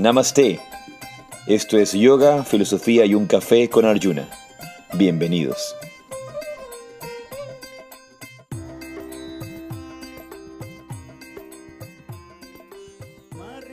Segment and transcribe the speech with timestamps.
[0.00, 0.58] Namaste.
[1.46, 4.26] Esto es Yoga, Filosofía y un Café con Arjuna.
[4.94, 5.76] Bienvenidos.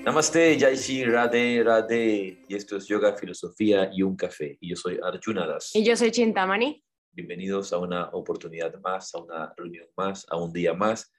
[0.03, 2.43] Namaste, Jaishi, Radhe, Radhe.
[2.49, 4.57] Y esto es Yoga, Filosofía y un Café.
[4.59, 5.73] Y yo soy Arjuna Das.
[5.75, 6.83] Y yo soy Chintamani.
[7.13, 11.09] Bienvenidos a una oportunidad más, a una reunión más, a un día más.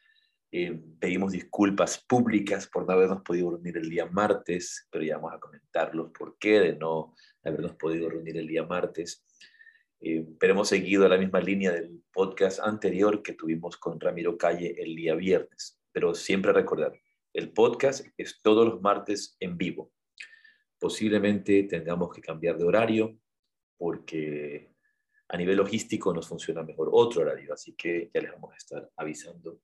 [0.50, 5.34] Eh, pedimos disculpas públicas por no habernos podido reunir el día martes, pero ya vamos
[5.34, 9.24] a comentarlos por qué de no habernos podido reunir el día martes.
[10.00, 14.74] Eh, pero hemos seguido la misma línea del podcast anterior que tuvimos con Ramiro Calle
[14.78, 15.78] el día viernes.
[15.92, 16.98] Pero siempre recordar,
[17.34, 19.92] el podcast es todos los martes en vivo.
[20.78, 23.18] Posiblemente tengamos que cambiar de horario
[23.76, 24.72] porque
[25.28, 28.90] a nivel logístico nos funciona mejor otro horario, así que ya les vamos a estar
[28.96, 29.60] avisando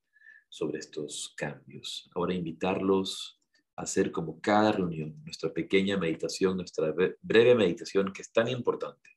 [0.54, 2.08] sobre estos cambios.
[2.14, 3.40] Ahora invitarlos
[3.74, 9.10] a hacer como cada reunión, nuestra pequeña meditación, nuestra breve meditación que es tan importante,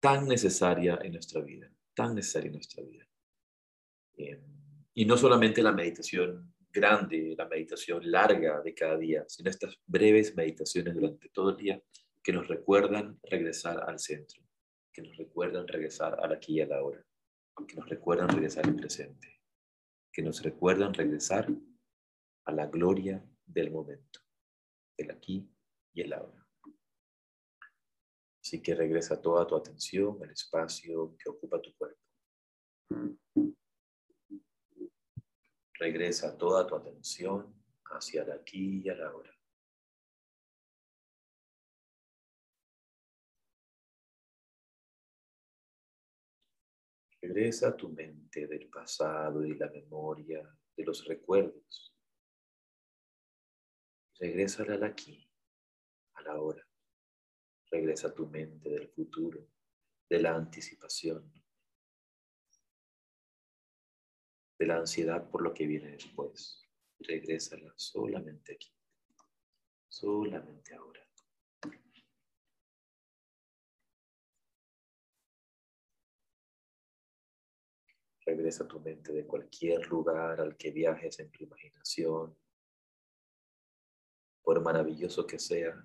[0.00, 3.06] tan necesaria en nuestra vida, tan necesaria en nuestra vida.
[4.16, 4.40] Em,
[4.94, 10.34] y no solamente la meditación grande, la meditación larga de cada día, sino estas breves
[10.34, 11.82] meditaciones durante todo el día
[12.22, 14.42] que nos recuerdan regresar al centro,
[14.90, 17.04] que nos recuerdan regresar al aquí y a la hora,
[17.68, 19.35] que nos recuerdan regresar al presente
[20.16, 21.46] que nos recuerdan regresar
[22.46, 24.20] a la gloria del momento,
[24.96, 25.46] del aquí
[25.92, 26.48] y el ahora.
[28.42, 32.00] Así que regresa toda tu atención al espacio que ocupa tu cuerpo.
[35.74, 39.35] Regresa toda tu atención hacia el aquí y el ahora.
[47.26, 51.92] Regresa a tu mente del pasado y la memoria de los recuerdos.
[54.20, 55.28] Regresa al aquí,
[56.14, 56.64] a la hora.
[57.68, 59.44] Regresa a tu mente del futuro,
[60.08, 61.32] de la anticipación,
[64.56, 66.64] de la ansiedad por lo que viene después.
[67.00, 68.72] Regrésala solamente aquí,
[69.88, 71.05] solamente ahora.
[78.26, 82.36] Regresa tu mente de cualquier lugar al que viajes en tu imaginación.
[84.42, 85.80] Por maravilloso que sea,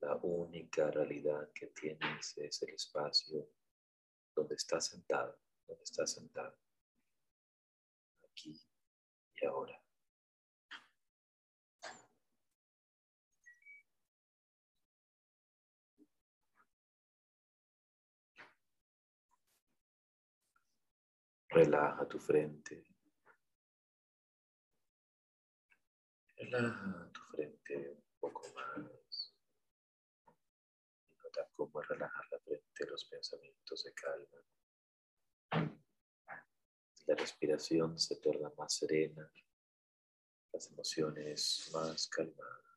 [0.00, 3.50] la única realidad que tienes es el espacio
[4.36, 6.56] donde estás sentado, donde estás sentado,
[8.22, 8.60] aquí
[9.40, 9.87] y ahora.
[21.58, 22.84] Relaja tu frente.
[26.36, 29.34] Relaja tu frente un poco más.
[31.10, 35.74] Y nota cómo relajar la frente los pensamientos se calman.
[37.06, 39.28] La respiración se torna más serena.
[40.52, 42.67] Las emociones más calmadas.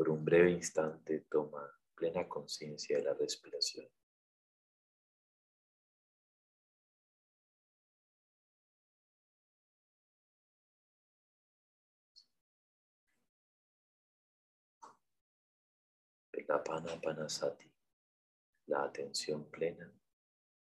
[0.00, 1.60] Por un breve instante toma
[1.94, 3.86] plena conciencia de la respiración.
[16.48, 17.70] La Panapanasati,
[18.68, 19.92] la atención plena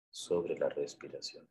[0.10, 1.48] sobre la respiración.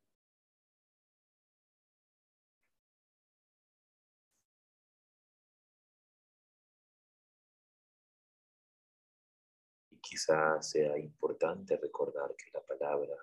[10.11, 13.15] Quizá sea importante recordar que la palabra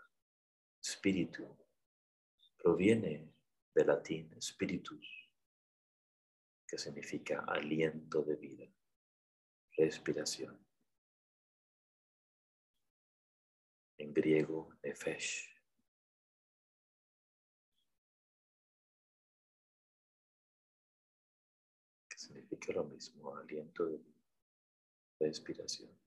[0.81, 1.45] espíritu
[2.57, 3.29] proviene
[3.75, 5.05] del latín spiritus,
[6.65, 8.73] que significa aliento de vida,
[9.75, 10.65] respiración.
[13.97, 15.53] En griego, nefesh.
[22.09, 24.23] Que significa lo mismo, aliento de vida,
[25.19, 26.06] respiración.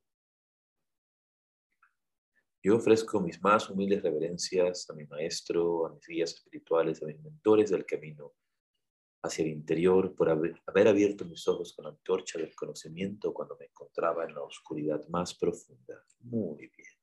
[2.63, 7.19] Yo ofrezco mis más humildes reverencias a mi maestro, a mis guías espirituales, a mis
[7.19, 8.35] mentores del camino
[9.23, 13.65] hacia el interior por haber, abierto mis ojos con la antorcha del conocimiento cuando me
[13.65, 16.03] encontraba en la oscuridad más profunda.
[16.19, 16.93] Muy bien.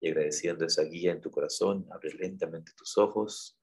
[0.00, 3.58] Y agradeciendo esa guía en tu corazón, abre lentamente tus ojos.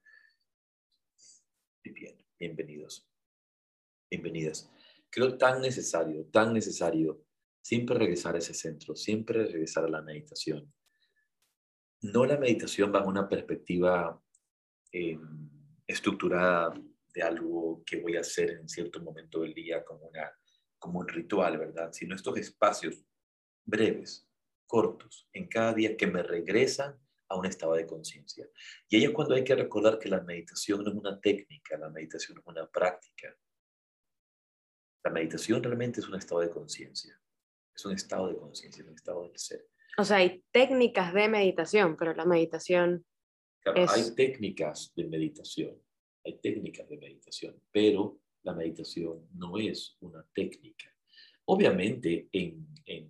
[1.85, 3.07] Muy bien, bienvenidos.
[4.09, 4.71] Bienvenidas.
[5.09, 7.23] Creo tan necesario, tan necesario
[7.61, 10.71] siempre regresar a ese centro, siempre regresar a la meditación.
[12.01, 14.21] No la meditación bajo una perspectiva
[14.91, 15.49] em,
[15.85, 16.73] estructurada
[17.13, 20.31] de algo que voy a hacer en cierto momento del día como, una,
[20.79, 21.91] como un ritual, ¿verdad?
[21.91, 23.05] Sino estos espacios
[23.65, 24.27] breves,
[24.65, 28.49] cortos, en cada día que me regresan a un estado de conciencia.
[28.89, 31.89] Y ahí es cuando hay que recordar que la meditación no es una técnica, la
[31.89, 33.35] meditación es una práctica.
[35.03, 37.19] La meditación realmente es un estado de conciencia,
[37.73, 39.70] es un estado de conciencia, es un estado del ser.
[39.97, 43.05] O sea, hay técnicas de meditación, pero la meditación...
[43.63, 45.77] Hay técnicas de meditación,
[46.25, 50.91] hay técnicas de meditación, pero la meditación no es una técnica.
[51.45, 53.09] Obviamente, en, en,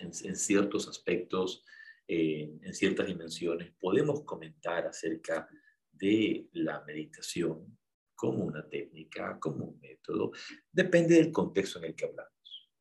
[0.00, 1.64] en, ciertos aspectos,
[2.06, 5.46] en ciertas dimensiones, podemos comentar acerca
[5.92, 7.78] de la meditación
[8.14, 10.32] como una técnica, como un método,
[10.72, 12.37] depende del contexto en el que hablamos.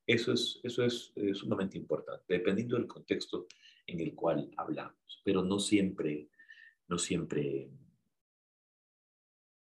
[0.08, 3.46] Eso es, eso es sumamente importante, dependiendo del contexto
[3.86, 6.30] en el cual hablamos, pero no siempre,
[6.88, 7.70] no siempre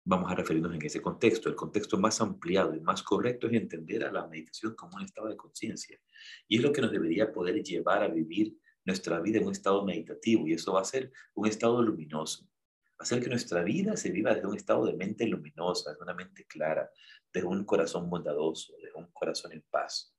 [0.05, 1.49] vamos a referirnos en ese contexto.
[1.49, 5.27] El contexto más ampliado y más correcto es entender a la meditación como un estado
[5.27, 5.99] de conciencia.
[6.47, 9.83] Y es lo que nos debería poder llevar a vivir nuestra vida en un estado
[9.83, 10.47] meditativo.
[10.47, 12.47] Y eso va a ser un estado luminoso.
[12.97, 16.45] Hacer que nuestra vida se viva desde un estado de mente luminosa, de una mente
[16.45, 16.89] clara,
[17.33, 20.14] de un corazón bondadoso, de un corazón en paz.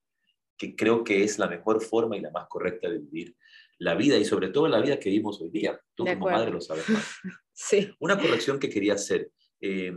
[0.57, 3.37] Que creo que es la mejor forma y la más correcta de vivir
[3.79, 5.79] la vida y sobre todo la vida que vivimos hoy día.
[5.95, 7.05] Tú como madre lo sabes más.
[7.53, 7.95] sí.
[8.01, 9.31] Una corrección que quería hacer
[9.61, 9.93] eh,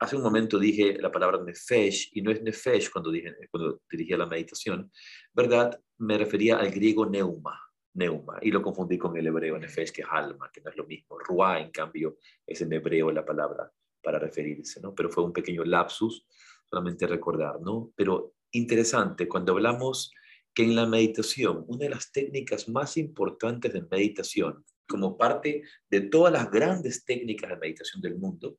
[0.00, 4.16] hace un momento dije la palabra nefesh y no es nefesh cuando, dije, cuando dirigía
[4.16, 4.90] la meditación,
[5.32, 5.80] ¿verdad?
[5.98, 7.58] Me refería al griego neuma,
[7.94, 10.86] neuma, y lo confundí con el hebreo nefesh, que es alma, que no es lo
[10.86, 11.18] mismo.
[11.18, 13.70] Ruá, en cambio, es en hebreo la palabra
[14.02, 14.94] para referirse, ¿no?
[14.94, 16.26] Pero fue un pequeño lapsus,
[16.64, 17.92] solamente recordar, ¿no?
[17.96, 20.12] Pero interesante, cuando hablamos
[20.54, 26.00] que en la meditación, una de las técnicas más importantes de meditación, como parte de
[26.02, 28.58] todas las grandes técnicas de meditación del mundo,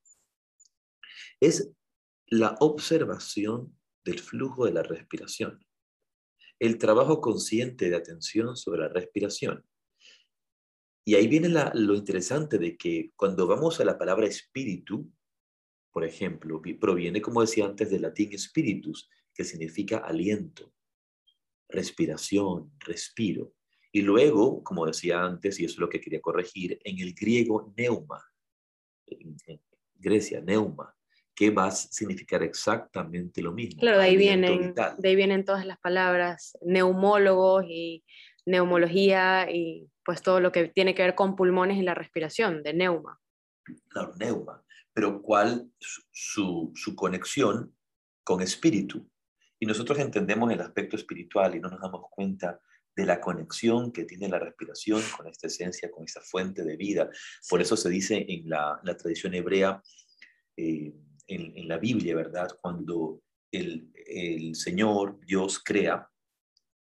[1.40, 1.72] es
[2.28, 5.66] la observación del flujo de la respiración,
[6.60, 9.66] el trabajo consciente de atención sobre la respiración.
[11.06, 15.10] Y ahí viene lo interesante de que cuando vamos a la palabra espíritu,
[15.92, 20.74] por ejemplo, proviene, como decía antes, del latín spiritus, que significa aliento,
[21.70, 23.54] respiración, respiro.
[23.92, 27.72] Y luego, como decía antes, y eso es lo que quería corregir, en el griego
[27.78, 28.20] neuma,
[29.06, 29.38] en
[29.96, 30.94] Grecia, neuma,
[31.36, 33.80] que va a significar exactamente lo mismo.
[33.80, 38.04] Claro, de ahí, vienen, de ahí vienen todas las palabras, neumólogos y
[38.46, 42.74] neumología y pues todo lo que tiene que ver con pulmones y la respiración, de
[42.74, 43.20] neuma.
[43.90, 44.64] Claro, neuma,
[44.94, 47.76] pero ¿cuál su, su conexión
[48.24, 49.08] con espíritu?
[49.60, 52.60] Y nosotros entendemos el aspecto espiritual y no nos damos cuenta
[52.96, 57.10] de la conexión que tiene la respiración con esta esencia, con esta fuente de vida.
[57.48, 59.82] Por eso se dice en la, la tradición hebrea,
[60.58, 60.94] eh,
[61.28, 62.50] en, la Biblia, ¿verdad?
[62.60, 63.22] Cuando
[63.52, 66.10] el, el Señor, Dios, crea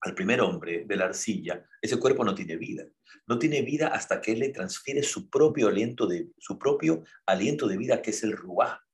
[0.01, 2.85] al primer hombre de la arcilla, ese cuerpo no tiene vida.
[3.27, 7.67] No tiene vida hasta que Él le transfiere su propio aliento de, su propio aliento
[7.67, 8.86] de vida, que es el ruá.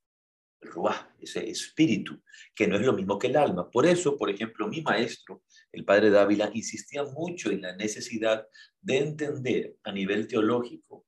[0.64, 2.22] Ruá, ese espíritu,
[2.56, 3.70] que no es lo mismo que el alma.
[3.70, 8.48] Por eso, por ejemplo, mi maestro, el padre Dávila, insistía mucho en la necesidad
[8.82, 11.06] de entender a nivel teológico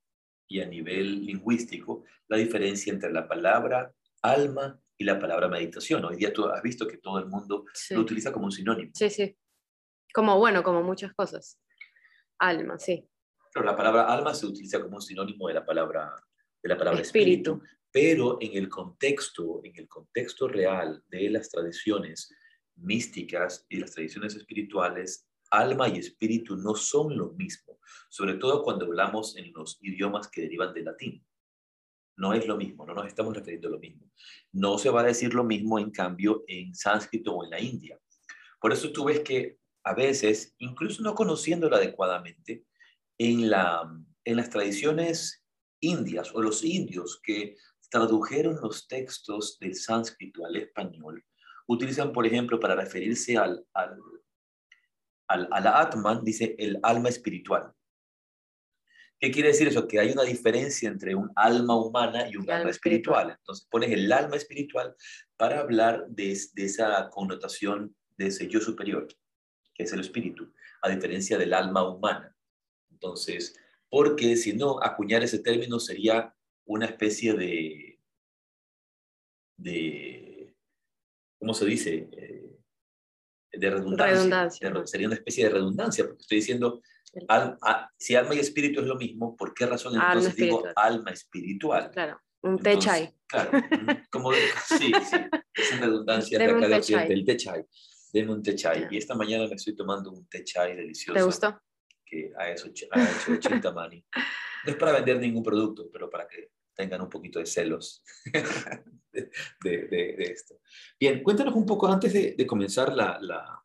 [0.48, 6.06] y a nivel lingüístico la diferencia entre la palabra alma y la palabra meditación.
[6.06, 8.92] Hoy día tú has visto que todo el mundo lo utiliza como un sinónimo.
[8.94, 9.38] Sí, sí.
[10.14, 11.60] Como bueno, como muchas cosas.
[12.40, 13.08] Alma, sí.
[13.54, 16.14] Pero la palabra alma se utiliza como un sinónimo de la palabra,
[16.62, 17.62] de la palabra espíritu.
[17.96, 22.30] Pero en el contexto, en el contexto real de las tradiciones
[22.76, 28.86] místicas y las tradiciones espirituales, alma y espíritu no son lo mismo, sobre todo cuando
[28.86, 31.26] hablamos en los idiomas que derivan del latín.
[32.18, 34.12] No es lo mismo, no nos estamos refiriendo a lo mismo.
[34.52, 37.98] No se va a decir lo mismo, en cambio, en sánscrito o en la India.
[38.60, 42.66] Por eso tú ves que a veces, incluso no conociéndolo adecuadamente,
[43.18, 43.90] en, la,
[44.26, 45.46] en las tradiciones
[45.80, 47.56] indias o los indios que
[47.96, 51.24] tradujeron los textos del sánscrito al español,
[51.66, 53.98] utilizan, por ejemplo, para referirse al, al,
[55.30, 57.72] a la Atman dice el alma espiritual.
[59.18, 59.88] ¿Qué quiere decir eso?
[59.88, 63.30] Que hay una diferencia entre un alma humana y un alma, espiritual.
[63.40, 64.94] Entonces pones el alma espiritual
[65.38, 69.08] para hablar de, de, esa connotación de ese yo superior,
[69.74, 72.36] que es el espíritu, a diferencia del alma humana.
[72.92, 73.56] Entonces,
[73.90, 76.36] porque si no, acuñar ese término sería
[76.66, 77.85] una especie de,
[79.58, 80.56] de
[81.40, 82.10] ¿cómo se dice?
[82.12, 82.58] Eh,
[83.52, 84.50] de redundancia.
[84.86, 86.82] sería una especie de redundancia, porque estoy diciendo,
[87.98, 91.92] si alma y espíritu es lo mismo, ¿por qué razón entonces digo alma espiritual?
[91.92, 93.14] Claro, un techai.
[93.28, 93.52] Claro,
[94.12, 94.32] como,
[94.66, 95.18] sí, sí,
[95.54, 97.66] es una redundancia de acá de Occidente, el techai.
[98.12, 98.88] Denme un techai.
[98.90, 101.14] Y esta mañana me estoy tomando un techai delicioso.
[101.14, 101.62] ¿Te gustó?
[102.06, 104.04] Que ha hecho, ha hecho Chintamani.
[104.66, 108.04] No es para vender ningún producto, pero para que tengan un poquito de celos
[109.14, 109.32] de,
[109.64, 110.60] de, esto.
[111.00, 113.64] Bien, cuéntanos un poco antes de, comenzar la, la,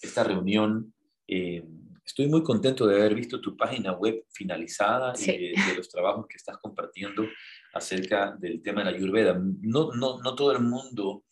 [0.00, 0.94] esta reunión.
[1.26, 1.64] Eh,
[2.04, 6.36] estoy muy contento de haber visto tu página web finalizada y de, los trabajos que
[6.36, 7.26] estás compartiendo
[7.74, 9.38] acerca del tema de la Ayurveda.
[9.60, 11.24] No, no, no todo el mundo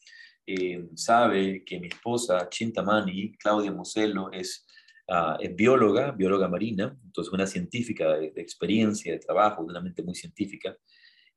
[0.47, 4.67] eh, sabe que mi esposa, Chintamani, Claudia Moselo, es,
[5.09, 9.81] uh, es bióloga, bióloga marina, entonces una científica de, de, experiencia, de trabajo, de una
[9.81, 10.77] mente muy científica.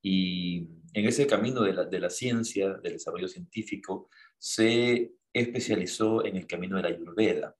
[0.02, 6.78] Y en ese camino de la, ciencia, del desarrollo científico, se especializó en el camino
[6.78, 7.56] de la Ayurveda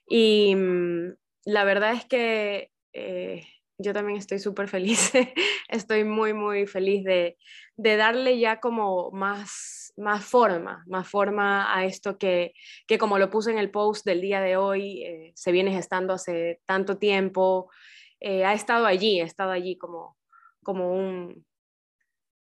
[0.09, 1.15] Y mm,
[1.47, 3.47] la verdad es que eh,
[3.79, 5.13] yo también estoy súper feliz,
[5.69, 7.37] estoy muy, muy feliz de,
[7.77, 12.55] darle ya como más, más forma, más forma a esto que,
[12.99, 16.61] como lo puse en el post del día de hoy, eh, se viene gestando hace
[16.65, 17.71] tanto tiempo,
[18.21, 20.17] eh, ha estado allí, ha estado allí como,
[20.63, 21.45] como un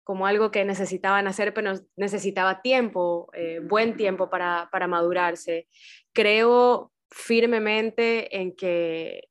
[0.05, 5.69] como algo que necesitaban hacer, pero necesitaba tiempo, eh, buen tiempo para, para madurarse.
[6.11, 9.29] Creo firmemente en que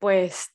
[0.00, 0.52] pues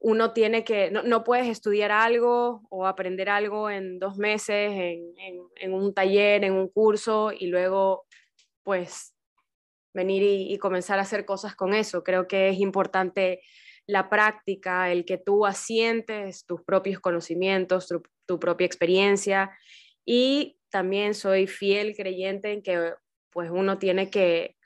[0.00, 5.92] uno tiene que, no, puedes estudiar algo o aprender algo en dos meses, en, un
[5.92, 8.06] taller, en un curso y luego
[8.62, 9.14] pues
[9.92, 12.04] venir y, comenzar a hacer cosas con eso.
[12.04, 13.42] Creo que es importante
[13.86, 17.88] la práctica, el que tú asientes tus propios conocimientos,
[18.26, 19.50] tu, propia experiencia
[20.04, 22.92] y también soy fiel creyente en que
[23.30, 24.56] pues uno tiene que,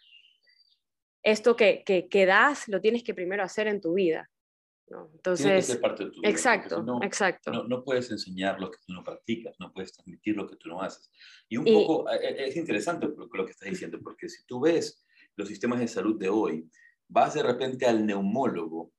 [1.23, 4.32] esto que, que, que das, lo tienes que primero hacer en tu vida
[4.89, 7.51] entonces, Tiene que ser parte de tu vida, exacto, no, exacto.
[7.51, 10.69] No, no, puedes enseñar lo que tú no practicas, no puedes transmitir lo que tú
[10.69, 11.11] no haces.
[11.49, 14.61] Y un poco, eh, eh, es interesante lo, lo que estás diciendo, porque si tú
[14.61, 15.05] ves
[15.37, 16.69] los sistemas de salud de hoy,
[17.09, 18.93] vas de repente al neumólogo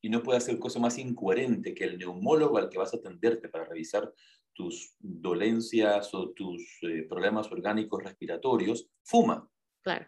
[0.00, 3.48] y no puede hacer cosa más incoherente que el neumólogo al que vas a atenderte
[3.48, 4.12] para revisar
[4.54, 9.48] tus dolencias o tus eh, problemas orgánicos respiratorios, fuma.
[9.82, 10.06] Claro.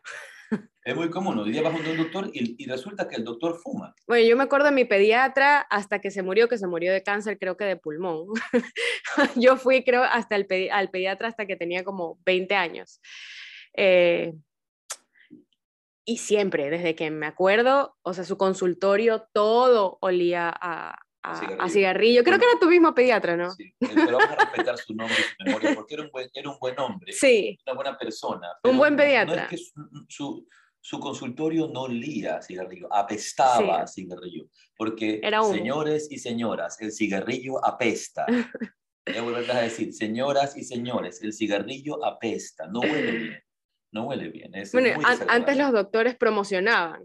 [0.85, 3.95] Es muy común, hoy día vas a un doctor y, resulta que el doctor fuma.
[4.07, 7.03] Bueno, yo me acuerdo de mi pediatra hasta que se murió, que se murió de
[7.03, 8.29] cáncer, creo que de pulmón.
[9.37, 13.03] yo fui, creo, hasta el al pediatra hasta que tenía como 20 años.
[13.75, 14.33] Eh,
[16.07, 20.99] y siempre, desde que me acuerdo, o sea, su consultorio, todo olía a,
[21.59, 22.23] a, cigarrillo.
[22.25, 23.51] Creo que era tu mismo pediatra, ¿no?
[23.53, 26.51] Sí, pero vamos a respetar su nombre y su memoria, porque era un buen, era
[26.51, 27.59] un buen hombre, sí.
[27.67, 28.49] una buena persona.
[28.65, 29.37] Un buen pediatra.
[29.37, 29.59] No es que
[30.09, 30.47] su,
[30.81, 34.47] su consultorio no olía a cigarrillo, apestaba a cigarrillo.
[34.77, 35.21] Porque,
[35.51, 38.27] señores y señoras, el cigarrillo apesta.
[39.23, 43.43] Voy a decir, señoras y señores, el cigarrillo apesta, no huele bien.
[43.91, 44.53] No huele bien.
[44.73, 47.03] bueno, antes los doctores promocionaban,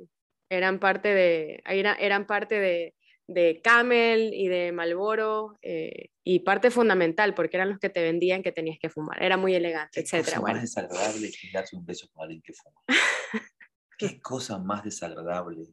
[0.49, 2.93] eran parte de, eran parte de,
[3.27, 8.43] de Camel y de Malboro eh, y parte fundamental porque eran los que te vendían
[8.43, 9.21] que tenías que fumar.
[9.21, 10.37] Era muy elegante, etcétera.
[10.39, 12.81] Cosa más desagradable que darse un beso con alguien que fuma.
[13.97, 15.67] ¿Qué cosa más desagradable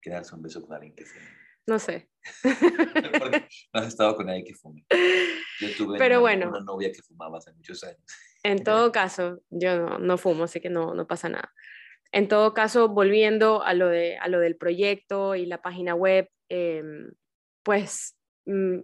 [0.00, 1.26] que darse un beso con alguien que fuma?
[1.66, 2.08] No sé.
[3.20, 4.84] porque no has estado con alguien que fume.
[5.60, 6.48] Yo tuve Pero una, bueno.
[6.48, 8.02] una novia que fumaba hace muchos años.
[8.42, 11.52] En todo caso, yo no, no fumo, así que no, no pasa nada.
[12.12, 16.28] En todo caso, volviendo a lo, de, a lo del proyecto y la página web,
[16.50, 17.12] em,
[17.62, 18.16] pues
[18.46, 18.80] mm,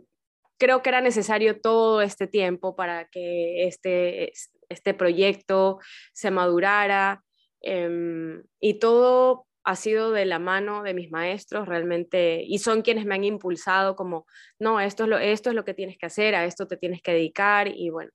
[0.58, 4.32] creo que era necesario todo este tiempo para que este,
[4.68, 5.78] este proyecto
[6.12, 7.22] se madurara
[7.60, 13.04] em, y todo ha sido de la mano de mis maestros realmente y son quienes
[13.04, 14.26] me han impulsado como,
[14.60, 17.02] no, esto es lo, esto es lo que tienes que hacer, a esto te tienes
[17.02, 18.12] que dedicar y bueno,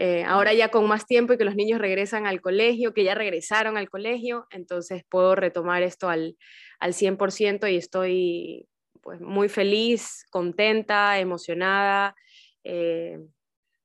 [0.00, 3.16] eh, ahora ya con más tiempo y que los niños regresan al colegio, que ya
[3.16, 6.38] regresaron al colegio, entonces puedo retomar esto al,
[6.78, 8.68] al 100% y estoy
[9.02, 12.14] pues, muy feliz, contenta, emocionada.
[12.62, 13.18] Eh,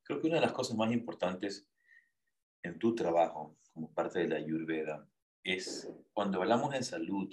[0.04, 1.68] Creo que una de las cosas más importantes
[2.62, 5.08] en tu trabajo como parte de la Ayurveda
[5.42, 7.28] es cuando hablamos de salud,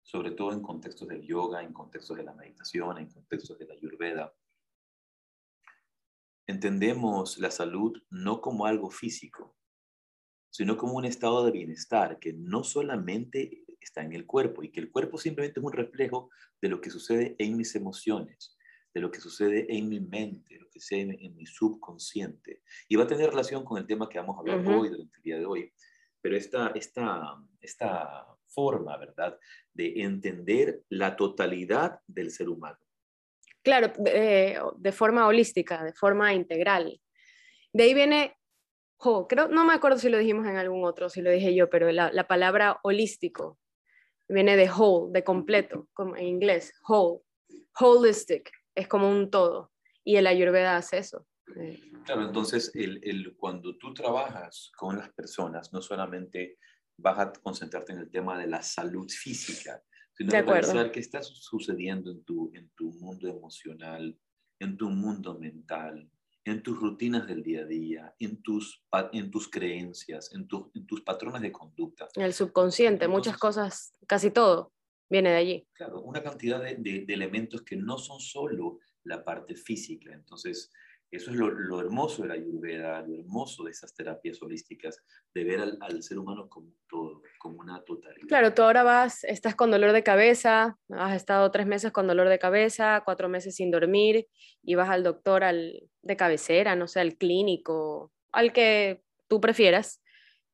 [0.00, 3.74] sobre todo en contextos del yoga, en contextos de la meditación, en contextos de la
[3.74, 4.32] Ayurveda,
[6.52, 9.56] entendemos la salud no como algo físico,
[10.50, 14.80] sino como un estado de bienestar que no solamente está en el cuerpo y que
[14.80, 16.30] el cuerpo simplemente es un reflejo
[16.60, 18.56] de lo que sucede en mis emociones,
[18.94, 22.62] de lo que sucede en mi mente, lo que sucede en, mi subconsciente.
[22.88, 25.22] Y va a tener relación con el tema que vamos a hablar hoy, durante el
[25.22, 25.72] día de hoy.
[26.20, 29.38] Pero esta, esta, esta forma, ¿verdad?,
[29.72, 32.78] de entender la totalidad del ser humano.
[33.62, 37.00] Claro, de, forma holística, de forma integral.
[37.72, 38.36] De ahí viene,
[38.96, 41.70] jo, creo, no me acuerdo si lo dijimos en algún otro, si lo dije yo,
[41.70, 43.58] pero la, la palabra holístico
[44.28, 47.22] viene de whole, de completo, como en inglés, whole,
[47.78, 49.72] holistic, es como un todo.
[50.04, 51.26] Y el ayurveda hace eso.
[52.04, 52.72] Claro, entonces
[53.36, 56.58] cuando tú trabajas con las personas, no solamente
[56.96, 59.82] vas a concentrarte en el tema de la salud física,
[60.22, 60.92] sino De de acuerdo.
[60.92, 64.16] qué está su- sucediendo en tu, en tu mundo emocional,
[64.60, 66.08] en tu mundo mental,
[66.44, 70.86] en tus rutinas del día a día, en tus, en tus creencias, en, tu- en
[70.86, 72.08] tus patrones de conducta.
[72.14, 74.72] en el subconsciente, muchas cosas, casi todo
[75.10, 75.68] viene de allí.
[75.74, 80.12] Claro, una cantidad de, de- de elementos que no son solo la parte física.
[80.12, 80.70] Entonces,
[81.10, 85.04] eso es lo, lo hermoso de la ayurveda, lo hermoso de esas terapias holísticas,
[85.34, 88.28] de ver al, al ser humano como un todo, como una totalidad.
[88.28, 92.28] Claro, tú ahora vas, estás con dolor de cabeza, has estado tres meses con dolor
[92.28, 94.28] de cabeza, cuatro meses sin dormir
[94.62, 100.00] y vas al doctor al, de cabecera, no sé, al clínico, al que tú prefieras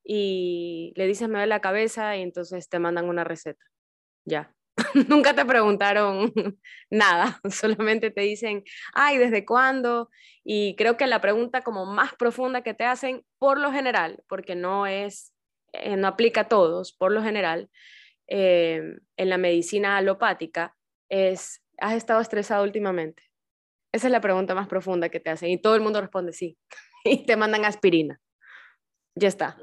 [0.02, 3.62] y le dices me duele la cabeza y entonces te mandan una receta.
[4.24, 4.54] Ya.
[5.08, 6.32] Nunca te preguntaron
[6.90, 10.08] nada, solamente te dicen, ay, ¿desde cuándo?
[10.42, 14.54] Y creo que la pregunta como más profunda que te hacen, por lo general, porque
[14.54, 15.34] no es,
[15.80, 17.70] eh, no aplica a todos, por lo general,
[18.26, 20.76] eh, en la medicina alopática,
[21.08, 23.22] es, ¿has estado estresado últimamente?
[23.92, 26.58] Esa es la pregunta más profunda que te hacen y todo el mundo responde sí.
[27.04, 28.20] Y te mandan aspirina.
[29.14, 29.56] Ya está.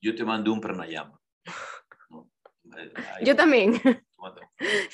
[0.00, 1.20] Yo te mando un pranayama.
[2.10, 2.30] ¿no?
[2.76, 3.74] Eh, ahí Yo también.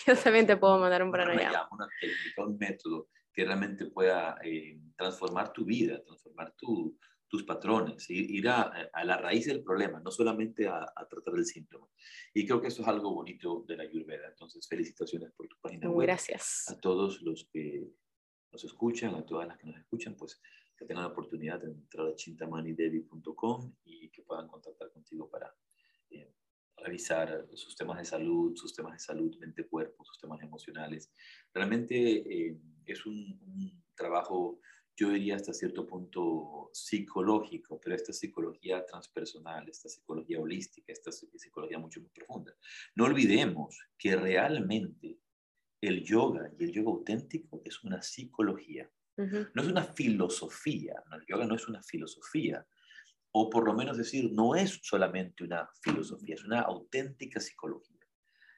[0.07, 1.68] Yo también te puedo mandar un un pranayama.
[1.70, 6.97] una técnica, un método que realmente pueda eh, transformar tu vida, transformar tu-
[7.35, 11.44] tus patrones, ir, a, a la raíz del problema, no solamente a, a tratar el
[11.44, 11.88] síntoma.
[12.33, 14.29] Y creo que eso es algo bonito de la Ayurveda.
[14.29, 16.07] Entonces, felicitaciones por tu página Muy web.
[16.07, 16.64] gracias.
[16.68, 17.90] A todos los que
[18.53, 20.40] nos escuchan, a todas las que nos escuchan, pues
[20.77, 25.53] que tengan la oportunidad de entrar a chintamanidevi.com y que puedan contactar contigo para
[26.11, 26.33] eh,
[26.77, 31.12] revisar sus temas de salud, sus temas de salud, mente-cuerpo, sus temas emocionales.
[31.53, 34.61] Realmente eh, es un, un trabajo,
[34.96, 41.78] yo diría hasta cierto punto psicológico, pero esta psicología transpersonal, esta psicología holística, esta psicología
[41.78, 42.54] mucho más profunda.
[42.94, 45.18] No olvidemos que realmente
[45.80, 49.46] el yoga y el yoga auténtico es una psicología, Ujú.
[49.54, 52.66] no es una filosofía, el yoga no es una filosofía,
[53.33, 57.98] o por lo menos decir, no es solamente una filosofía, es una auténtica psicología.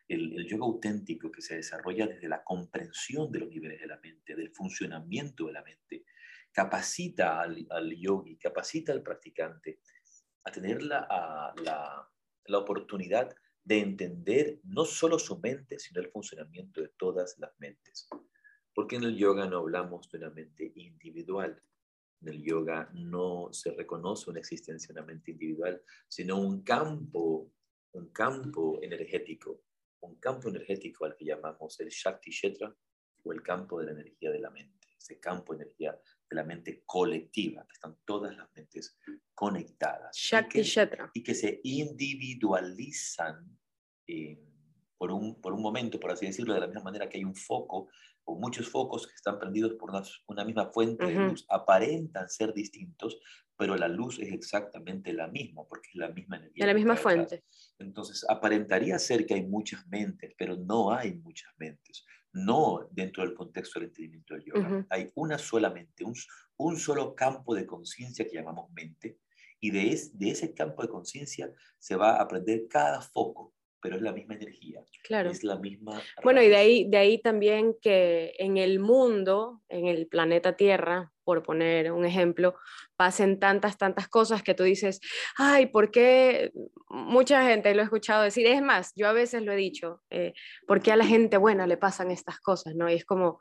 [0.06, 3.98] El, el yoga auténtico que se desarrolla desde la comprensión de los niveles de la
[3.98, 6.04] mente, del funcionamiento de la mente,
[6.56, 9.80] capacita al, yogi, capacita al practicante
[10.44, 12.10] a tener la, la,
[12.46, 18.08] la oportunidad de entender no solo su mente, sino el funcionamiento de todas las mentes.
[18.72, 21.60] Porque en el yoga no hablamos de una mente individual.
[22.22, 27.52] En el yoga no se reconoce una existencia de una mente individual, sino un campo,
[27.92, 29.60] un campo energético
[30.06, 32.74] un campo energético al que llamamos el Shakti Shetra
[33.24, 36.44] o el campo de la energía de la mente, ese campo de energía de la
[36.44, 38.98] mente colectiva, que están todas las mentes
[39.34, 40.16] conectadas.
[40.16, 41.10] Shakti y que, Shetra.
[41.14, 43.58] y que se individualizan
[44.06, 44.38] eh,
[44.98, 47.34] por, un, por un momento, por así decirlo, de la misma manera que hay un
[47.34, 47.88] foco
[48.24, 51.28] o muchos focos que están prendidos por una, una misma fuente de Ujú.
[51.28, 53.20] luz, aparentan ser distintos,
[53.56, 56.64] pero la luz es exactamente la misma, porque es la misma energía.
[56.64, 57.44] De la misma fuente.
[57.78, 62.04] Entonces, aparentaría ser que hay muchas mentes, pero no hay muchas mentes.
[62.36, 64.86] No dentro del contexto del entendimiento del yoga.
[64.90, 66.14] Hay una sola mente, un,
[66.58, 69.18] un solo campo de conciencia que llamamos mente,
[69.58, 73.96] y de, es- de ese campo de conciencia se va a aprender cada foco, pero
[73.96, 75.30] es la misma energía, Claro.
[75.30, 76.02] es la misma.
[76.22, 81.14] Bueno, y de ahí, de ahí también que en el mundo, en el planeta Tierra,
[81.26, 82.54] por poner un ejemplo,
[82.96, 85.00] pasen tantas, tantas cosas que tú dices,
[85.36, 86.52] ay, ¿por qué?
[86.88, 90.34] Mucha gente lo he escuchado decir, es más, yo a veces lo he dicho, eh,
[90.68, 92.76] ¿por qué a la gente buena le pasan estas cosas?
[92.76, 92.86] ¿no?
[92.86, 93.40] Es como,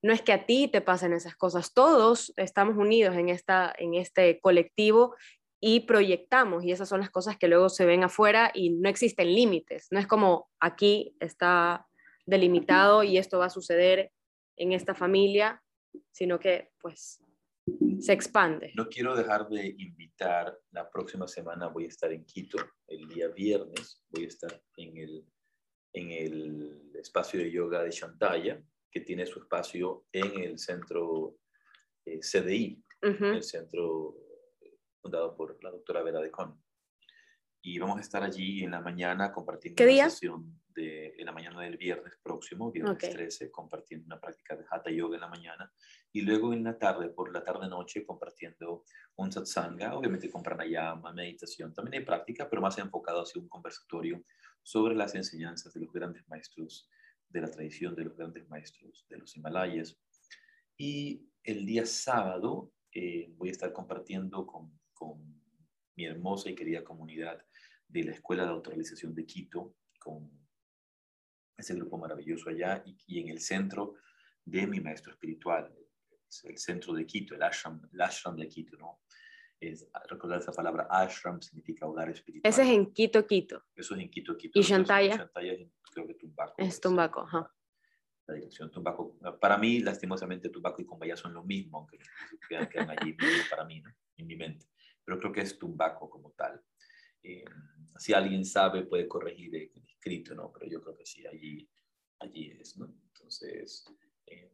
[0.00, 3.94] no es que a ti te pasen esas cosas, todos estamos unidos en, esta, en
[3.94, 5.16] este colectivo
[5.60, 9.34] y proyectamos y esas son las cosas que luego se ven afuera y no existen
[9.34, 11.88] límites, no es como aquí está
[12.26, 14.12] delimitado y esto va a suceder
[14.56, 15.63] en esta familia,
[16.10, 17.20] sino que pues
[18.00, 18.72] se expande.
[18.74, 23.28] No quiero dejar de invitar, la próxima semana voy a estar en Quito, el día
[23.28, 25.26] viernes voy a estar en el,
[25.92, 31.38] en el espacio de yoga de Shantaya, que tiene su espacio en el centro
[32.04, 34.16] eh, CDI, el centro
[34.60, 36.62] eh, fundado por la doctora Vera de Con.
[37.62, 40.10] Y vamos a estar allí en la mañana compartiendo ¿Qué una día?
[40.10, 43.12] sesión de, en la mañana del viernes próximo, viernes Ok.
[43.12, 45.72] 13, compartiendo una práctica de Hatha Yoga en la mañana.
[46.12, 48.84] Y luego en la tarde, por la tarde-noche, compartiendo
[49.16, 51.72] un satsanga, obviamente con pranayama, meditación.
[51.72, 54.24] También hay práctica, pero más enfocado hacia un conversatorio
[54.62, 56.88] sobre las enseñanzas de los grandes maestros
[57.28, 59.98] de la tradición de los grandes maestros de los Himalayas.
[60.76, 65.42] Y el día sábado eh, voy a estar compartiendo con, con
[65.96, 67.44] mi hermosa y querida comunidad
[67.88, 70.30] de la Escuela de Autorrealización de Quito, con
[71.56, 73.94] ese grupo maravilloso allá y, y en el centro
[74.44, 75.72] de mi maestro espiritual,
[76.28, 79.00] es el centro de Quito, el ashram, el ashram de Quito, ¿no?
[79.60, 82.50] Es, recordar esa palabra ashram significa hogar espiritual.
[82.50, 83.64] Ese es en Quito, Quito.
[83.74, 84.58] Eso es en Quito, Quito.
[84.58, 85.16] ¿Y Shantaya?
[85.16, 86.54] Shantaya es creo que Tumbaco.
[86.58, 87.50] Es Tumbaco, ajá.
[88.26, 89.16] La dirección Tumbaco.
[89.40, 91.98] Para mí, lastimosamente, Tumbaco y Cumbaya son lo mismo, aunque
[92.48, 93.16] quedan, quedan allí
[93.48, 93.90] para mí, ¿no?
[94.16, 94.66] en mi mente.
[95.04, 96.60] Pero creo que es Tumbaco como tal.
[97.24, 97.44] Eh,
[97.98, 100.52] si alguien sabe, puede corregir el escrito, ¿no?
[100.52, 101.68] Pero yo creo que sí, allí,
[102.20, 102.86] allí es, ¿no?
[102.86, 103.84] Entonces,
[104.26, 104.52] eh,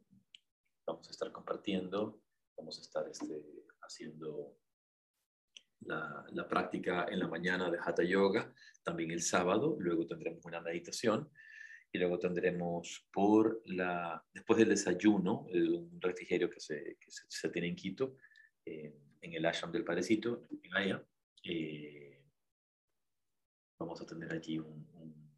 [0.85, 2.21] vamos a estar compartiendo,
[2.57, 3.43] vamos a estar este,
[3.81, 4.57] haciendo
[5.81, 8.53] la, la práctica en la mañana de Hatha Yoga,
[8.83, 11.29] también el sábado, luego tendremos una meditación
[11.91, 17.49] y luego tendremos por la, después del desayuno, un refrigerio que se, que se, se
[17.49, 18.15] tiene en Quito,
[18.65, 21.05] eh, en el ashram del Padrecito, en Aya,
[21.43, 22.20] eh,
[23.81, 25.31] vamos a tener allí un- un-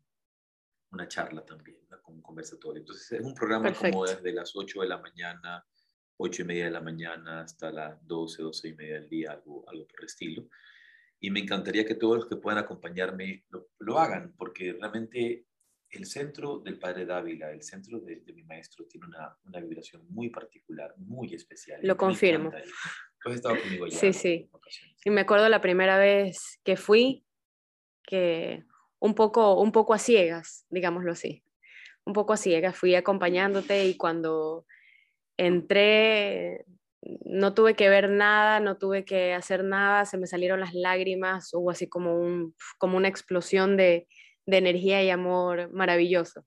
[0.91, 1.77] una charla también,
[2.08, 2.79] un conversatorio.
[2.82, 4.06] Entonces es un programa como Perfecto.
[4.06, 5.65] desde las 8 de la mañana,
[6.17, 9.63] 8 y media de la mañana hasta las 12, 12 y media del día, algo,
[9.67, 10.47] algo por el estilo.
[11.19, 15.47] Y me encantaría que todos los que puedan acompañarme lo, lo hagan, porque realmente
[15.89, 20.06] el centro del Padre Dávila, el centro de, de mi maestro, tiene una, una vibración
[20.10, 21.79] muy particular, muy especial.
[21.84, 22.51] Lo confirmo.
[23.21, 23.97] Tú has estado conmigo ya.
[23.97, 24.49] Sí, sí.
[25.06, 27.25] Y me acuerdo la primera vez que fui,
[28.03, 28.63] que
[28.99, 31.43] un poco, un poco a ciegas, digámoslo así.
[32.05, 34.65] Un poco a ciegas, fui acompañándote y cuando
[35.37, 36.65] entré
[37.25, 41.53] no tuve que ver nada, no tuve que hacer nada, se me salieron las lágrimas,
[41.53, 44.07] hubo así como, un, como una explosión de,
[44.45, 46.45] de energía y amor maravilloso.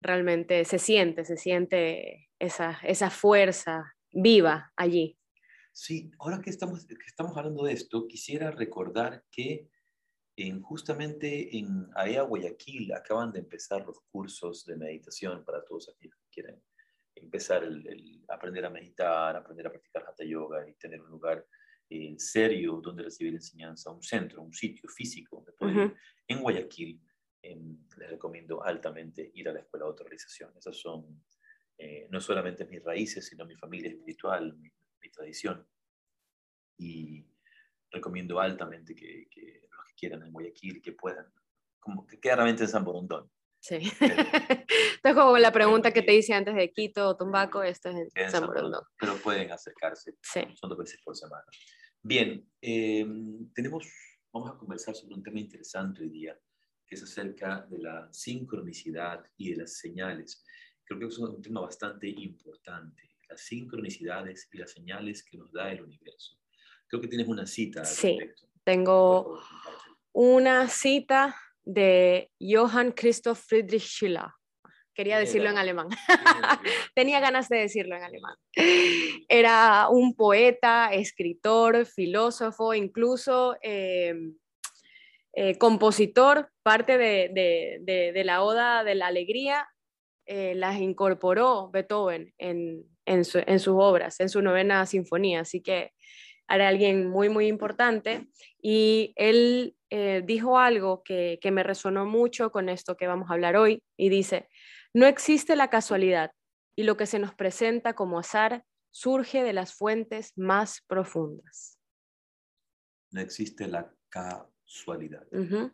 [0.00, 5.18] Realmente se siente, se siente esa, esa fuerza viva allí.
[5.72, 9.68] Sí, ahora que estamos, que estamos hablando de esto, quisiera recordar que
[10.48, 16.16] en, justamente en AEA Guayaquil acaban de empezar los cursos de meditación para todos aquellos
[16.16, 16.60] que quieren
[17.14, 21.46] empezar el, el aprender a meditar, aprender a practicar Hatha Yoga y tener un lugar
[21.88, 25.94] eh, serio donde recibir enseñanza, un centro, un sitio físico donde ir.
[26.26, 27.00] En Guayaquil
[27.42, 30.50] em, les recomiendo altamente ir a la Escuela de Autorrealización.
[30.56, 31.22] Esas son
[31.78, 35.64] eh, no solamente mis raíces, sino mi familia espiritual, mi, mi tradición.
[36.78, 37.26] Y
[37.92, 39.28] recomiendo altamente que,
[39.92, 41.26] que quieran en Guayaquil, que puedan,
[41.80, 43.30] como que claramente en San Borondón.
[43.60, 43.76] Sí.
[44.96, 47.94] Esto es como la pregunta que te hice antes de Quito o Tumbaco, esto es
[47.96, 48.70] en en San San Borondón.
[48.72, 50.40] Borondón, Pero pueden acercarse, Sí.
[50.54, 51.44] son dos veces por semana.
[52.02, 53.06] Bien, eh,
[53.54, 53.86] tenemos,
[54.32, 56.36] vamos a conversar sobre un tema interesante hoy día,
[56.86, 60.44] que es acerca de la sincronicidad y de las señales.
[60.84, 65.70] Creo que es un tema bastante importante, las sincronicidades y las señales que nos da
[65.72, 66.36] el universo.
[66.88, 68.18] Creo que tienes una cita al Sí.
[68.18, 68.48] respecto.
[68.64, 69.40] Tengo
[70.12, 74.26] una cita de Johann Christoph Friedrich Schiller.
[74.94, 75.88] Quería decirlo en alemán.
[76.94, 78.34] Tenía ganas de decirlo en alemán.
[79.28, 84.14] Era un poeta, escritor, filósofo, incluso eh,
[85.34, 89.66] eh, compositor, parte de, de- de- de la Oda de la Alegría,
[90.26, 95.40] eh, las incorporó Beethoven en, en, su- en sus obras, en su novena sinfonía.
[95.40, 95.92] Así que
[96.54, 98.28] era alguien muy, muy importante.
[98.60, 103.34] Y él eh, dijo algo que, que me resonó mucho con esto que vamos a
[103.34, 103.82] hablar hoy.
[103.96, 104.48] Y dice,
[104.94, 106.32] no existe la casualidad
[106.76, 111.78] y lo que se nos presenta como azar surge de las fuentes más profundas.
[113.10, 115.26] No existe la casualidad.
[115.32, 115.72] Ujú.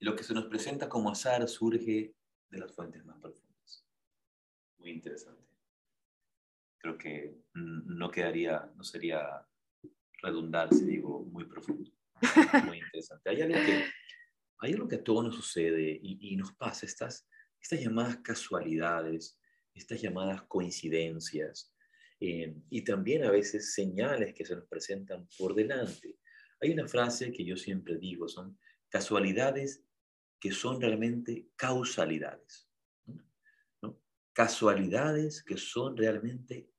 [0.00, 2.14] Y lo que se nos presenta como azar surge
[2.48, 3.86] de las fuentes más profundas.
[4.78, 5.44] Muy interesante.
[6.78, 9.46] Creo que mm, no quedaría, no sería
[10.22, 11.90] redundar si digo muy profundo.
[12.66, 13.30] Muy interesante.
[13.30, 13.84] Hay algo que,
[14.58, 17.26] hay algo que a todos nos sucede y, nos pasa, estas,
[17.60, 19.38] estas llamadas casualidades,
[19.74, 21.72] estas llamadas coincidencias
[22.20, 26.18] eh, y también a veces señales que se nos presentan por delante.
[26.60, 28.58] Hay una frase que yo siempre digo, son
[28.90, 29.82] casualidades
[30.38, 32.68] que son realmente causalidades.
[33.82, 33.98] ¿no?
[34.32, 36.70] Casualidades que son realmente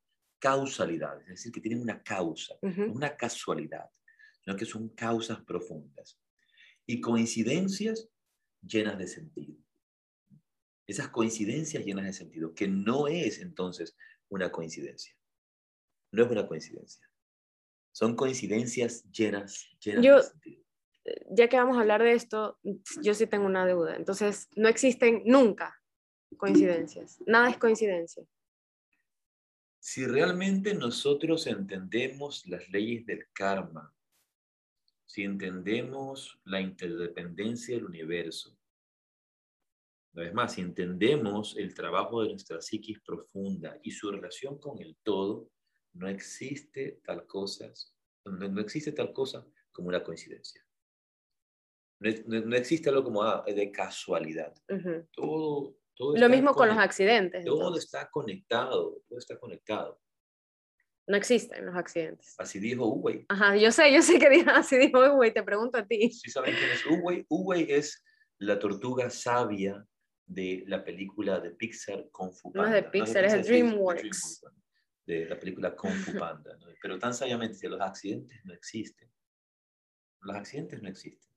[0.41, 2.81] causalidades, es decir, que tienen una causa, Ujú.
[2.87, 3.89] no una casualidad,
[4.43, 6.19] sino que son causas profundas.
[6.87, 8.09] Y coincidencias
[8.61, 9.55] llenas de sentido.
[10.87, 13.95] Esas coincidencias llenas de sentido, que no es entonces
[14.29, 15.15] una coincidencia.
[16.11, 17.07] No es una coincidencia.
[17.93, 20.61] Son coincidencias llenas, llenas Yo- de sentido.
[21.31, 22.59] Ya que vamos a hablar de esto,
[23.01, 23.95] yo sí tengo una deuda.
[23.95, 25.81] Entonces, no existen nunca
[26.37, 27.19] coincidencias.
[27.25, 28.23] Nada es coincidencia.
[29.83, 33.91] Si realmente nosotros entendemos las leyes del karma,
[35.07, 38.55] si entendemos la interdependencia del universo,
[40.13, 44.79] una vez más, si entendemos el trabajo de nuestra psiquis profunda y su relación con
[44.79, 45.49] el todo,
[45.93, 47.73] no existe tal cosa,
[48.25, 50.63] no, no existe tal cosa como una coincidencia.
[51.99, 54.53] No, no- no existe algo como ah, de casualidad.
[55.11, 57.45] Todo, todo Lo mismo con los accidentes.
[57.45, 57.85] Todo entonces.
[57.85, 60.01] está conectado, todo está conectado.
[61.07, 62.33] No existen los accidentes.
[62.39, 63.25] Así dijo Uwey.
[63.29, 66.09] Ajá, yo sé, yo sé que dijo así, dijo, güey, te pregunto a ti.
[66.11, 67.25] ¿Sí saben quién es Uwey?
[67.29, 68.03] Uwey es
[68.39, 69.85] la tortuga sabia
[70.25, 72.75] de la película de Pixar Kung Fu No es Panda.
[72.81, 74.43] de Pixar, es de DreamWorks.
[75.05, 76.57] De la película Kung Fu Panda.
[76.57, 76.67] ¿no?
[76.81, 79.07] Pero tan sabiamente los accidentes no existen.
[80.21, 81.30] Los accidentes no existen.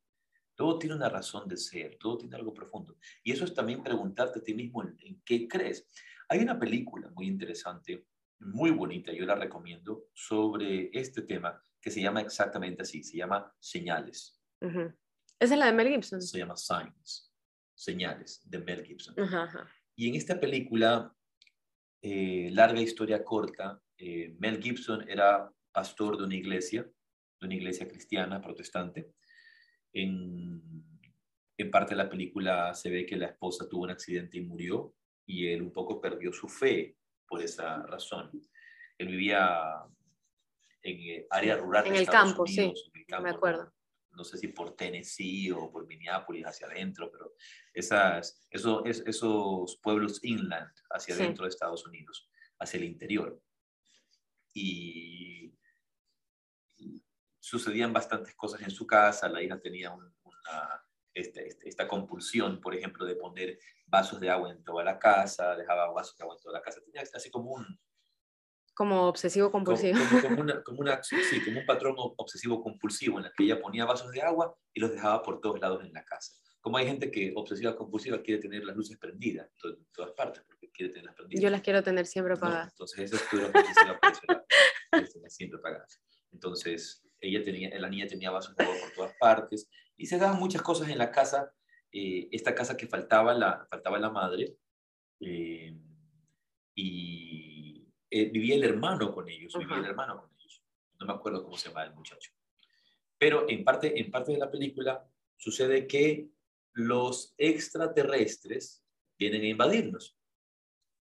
[0.55, 2.97] Todo tiene una razón de ser, todo tiene algo profundo.
[3.23, 5.89] Y eso es también preguntarte a ti mismo en, en qué crees.
[6.29, 8.07] Hay una película muy interesante,
[8.39, 13.53] muy bonita, yo la recomiendo, sobre este tema que se llama exactamente así, se llama
[13.59, 14.41] Señales.
[14.61, 14.95] Ujú.
[15.39, 16.23] Esa es la de Mel Gibson.
[16.23, 17.33] se llama Signs,
[17.75, 19.19] Señales, de Mel Gibson.
[19.19, 19.69] Ajá, ajá.
[19.97, 21.15] Y en esta película,
[22.03, 27.87] eh, larga historia corta, eh, Mel Gibson era pastor de una iglesia, de una iglesia
[27.89, 29.13] cristiana, protestante.
[29.95, 30.61] En,
[31.57, 34.95] en parte de la película se ve que la esposa tuvo un accidente y murió,
[35.27, 38.31] y él un poco perdió su fe por esa razón.
[38.99, 39.83] Él vivía
[40.83, 43.31] en eh, área rural de En el Estados campo, sí, Unidos, en el campo, me
[43.31, 43.37] ¿no?
[43.37, 43.73] acuerdo.
[44.13, 47.33] no sé si por Tennessee o por Minneapolis hacia adentro, pero
[47.73, 51.23] esas, eso, es, esos pueblos inland hacia Sí.
[51.23, 52.29] adentro de Estados Unidos,
[52.61, 53.41] hacia el interior.
[54.53, 55.44] Y
[57.49, 62.59] sucedían bastantes cosas en su casa, la hija tenía un- una, este- este- esta compulsión,
[62.61, 66.37] por ejemplo, de poner vasos de agua en toda la casa, dejaba vasos de agua
[66.37, 67.79] en toda la casa, tenía así como un,
[68.75, 69.99] Como obsesivo compulsivo.
[70.11, 73.61] como- como una, como una- sí, como un patrón obsesivo compulsivo en el que ella
[73.61, 76.33] ponía vasos de agua y los dejaba por todos lados en la casa.
[76.63, 80.13] Como hay gente que obsesiva compulsiva quiere tener las luces prendidas en, to- en todas
[80.13, 81.43] partes porque quiere tenerlas prendidas.
[81.43, 82.39] Yo las quiero tener siempre ¿no?
[82.39, 82.73] apagadas.
[82.73, 83.23] Entonces esa es
[85.37, 86.01] siempre apagadas.
[86.33, 90.39] Entonces ella tenía, la niña tenía vasos de agua por todas partes y se daban
[90.39, 91.53] muchas cosas en la casa.
[91.97, 94.57] eh, esta casa que faltaba la, faltaba la madre
[95.21, 95.73] eh,
[96.75, 100.61] y eh, vivía el hermano con ellos, vivía el hermano con ellos.
[100.99, 102.33] No me acuerdo cómo se llama el muchacho.
[103.17, 106.29] Pero en parte, en parte de la película sucede que
[106.73, 108.85] los extraterrestres
[109.17, 110.19] vienen a invadirnos.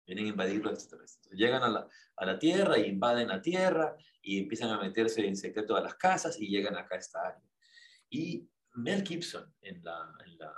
[0.07, 1.33] Vienen a invadir los extraterrestres.
[1.39, 5.77] Llegan a la, a la Tierra invaden la Tierra y empiezan a meterse en secreto
[5.77, 7.51] a las casas y llegan acá a esta área.
[8.09, 10.55] Y Mel Gibson en la, en la,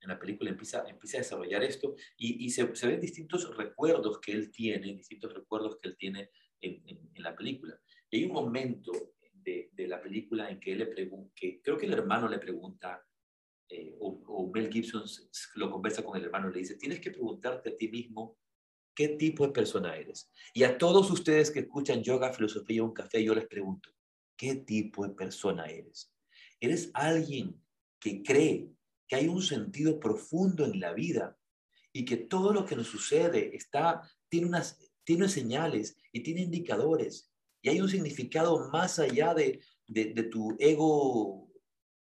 [0.00, 4.20] en la película empieza, empieza a desarrollar esto y, y se, se, ven distintos recuerdos
[4.20, 6.30] que él tiene, distintos recuerdos que él tiene
[6.60, 7.78] en, en, la película.
[8.10, 8.92] Y hay un momento
[9.32, 12.38] de, de, la película en que él le pregunta, que creo que el hermano le
[12.38, 13.04] pregunta,
[13.68, 15.04] eh, o, o, Mel Gibson
[15.56, 18.39] lo conversa con el hermano, le dice, tienes que preguntarte a ti mismo
[18.94, 20.30] qué tipo de persona eres.
[20.52, 23.90] Y a todos ustedes que escuchan yoga, filosofía y un café, yo les pregunto,
[24.36, 26.12] ¿qué tipo de persona eres?
[26.60, 27.60] ¿Eres alguien
[27.98, 28.70] que cree
[29.06, 31.36] que hay un sentido profundo en la vida
[31.92, 37.30] y que todo lo que nos sucede está, tiene, unas, tiene señales y tiene indicadores
[37.62, 41.50] y hay un significado más allá de, de, tu ego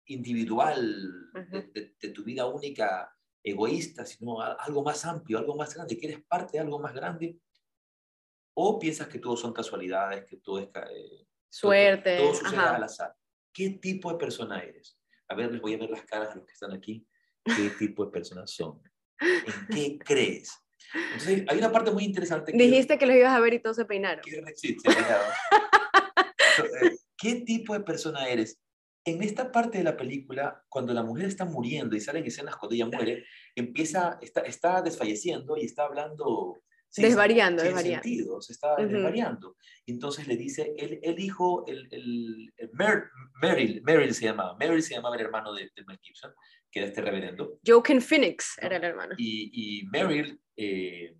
[0.06, 3.15] individual, de, de, tu vida única
[3.46, 7.38] egoísta, sino algo más amplio, algo más grande, que eres parte de algo más grande,
[8.54, 12.82] o piensas que todo son casualidades, que todo es eh, suerte, todo, todo sucede al
[12.82, 13.14] azar.
[13.52, 14.98] ¿Qué tipo de persona eres?
[15.28, 17.06] A ver, les voy a ver las caras a los que están aquí.
[17.44, 18.82] ¿Qué tipo de personas son?
[19.20, 20.52] ¿En qué crees?
[20.92, 22.52] Entonces, hay una parte muy interesante.
[22.52, 24.24] Que Dijiste que los ibas a ver y todos se peinaron.
[24.56, 25.26] sí, se peinaron.
[27.16, 28.58] ¿Qué tipo de persona eres?
[29.06, 32.74] En esta parte de la película, cuando la mujer está muriendo y salen escenas cuando
[32.74, 36.60] ella muere, empieza, está, está desfalleciendo y está hablando
[37.02, 38.02] desvariando, sin desvariando.
[38.02, 39.56] Sentido, se está desvariando.
[39.86, 42.70] Entonces le dice, el, el hijo, el, el, el
[43.40, 46.32] Meryl, Meryl se llamaba, Meryl se llamaba el hermano de, de, Mel Gibson,
[46.70, 47.60] que era este reverendo.
[47.64, 49.14] Joaquin Phoenix era el hermano.
[49.18, 51.16] Y, y Meryl, eh,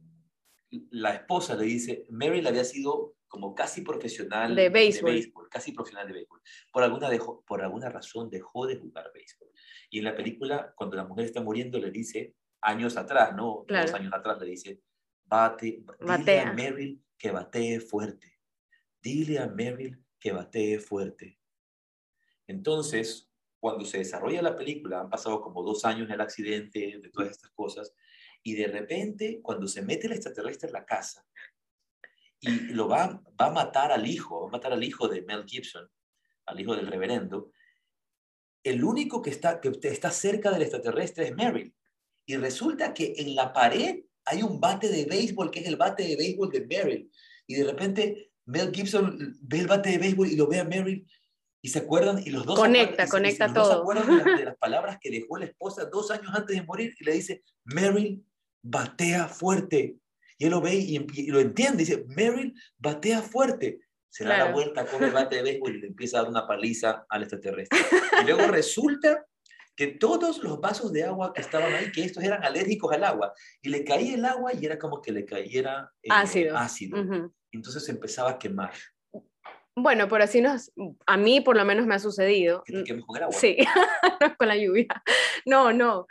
[0.90, 5.48] la esposa le dice, Meryl había sido como casi profesional de béisbol.
[5.50, 6.40] casi profesional de béisbol.
[6.72, 9.48] Por alguna, dejó, por alguna razón dejó de jugar béisbol.
[9.90, 13.64] Y en la película, cuando la mujer está muriendo, le dice, años atrás, ¿no?
[13.66, 14.80] Dos años atrás, le dice,
[15.24, 18.38] Bate, dile a Meryl que batee fuerte.
[19.02, 21.38] Dile a Meryl que batee fuerte.
[22.46, 27.30] Entonces, cuando se desarrolla la película, han pasado como dos años del accidente, de todas
[27.30, 27.92] estas cosas,
[28.42, 31.26] y de repente, cuando se mete el extraterrestre en la casa
[32.40, 35.44] y lo va, va a matar al hijo, va a matar al hijo de Mel
[35.46, 35.88] Gibson,
[36.46, 37.50] al hijo del reverendo,
[38.66, 41.72] el único que está, que está cerca del extraterrestre es Meryl.
[42.26, 46.02] Y resulta que en la pared hay un bate de béisbol que es el bate
[46.02, 47.10] de béisbol de Meryl.
[47.46, 51.06] Y de repente Mel Gibson ve el bate de béisbol y lo ve a Meryl
[51.62, 53.72] y se acuerdan y los dos conecta, conecta todo.
[53.72, 57.04] se acuerdan de, las, palabras que dejó la esposa dos años antes de morir y
[57.04, 58.24] le dice, Meryl,
[58.62, 59.96] batea fuerte.
[60.38, 63.80] Y él lo ve y, lo entiende, dice, Meryl, batea fuerte.
[64.08, 66.46] Se da la vuelta con el bate de béisbol y le empieza a dar una
[66.46, 67.78] paliza al extraterrestre.
[68.22, 69.26] Y luego resulta
[69.74, 73.34] que todos los vasos de agua que estaban ahí, que estos eran alérgicos al agua,
[73.60, 76.56] y le caía el agua y era como que le cayera eh, ácido.
[76.56, 77.30] ácido.
[77.52, 78.72] Entonces se empezaba a quemar.
[79.78, 80.72] Bueno, por así nos,
[81.06, 82.62] a mí por lo menos me ha sucedido.
[82.64, 83.36] ¿Que te con el agua?
[83.36, 83.58] Sí,
[84.38, 84.86] con la lluvia.
[85.44, 86.06] No, no,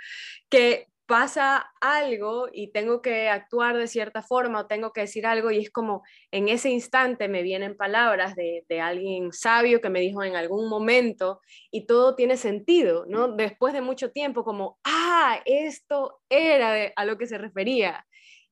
[0.50, 5.52] que pasa algo y tengo que actuar de cierta forma o tengo que decir algo
[5.52, 10.24] y es como en ese instante me vienen palabras de, alguien sabio que me dijo
[10.24, 11.40] en algún momento
[11.72, 13.30] y todo tiene sentido, ¿no?
[13.30, 18.06] Después de mucho tiempo como, ah, esto era a lo que se refería,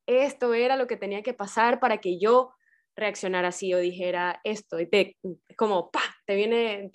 [0.06, 2.52] esto era lo que tenía que pasar para que yo
[2.96, 5.18] reaccionara así o dijera esto y te
[5.58, 6.92] como pa te viene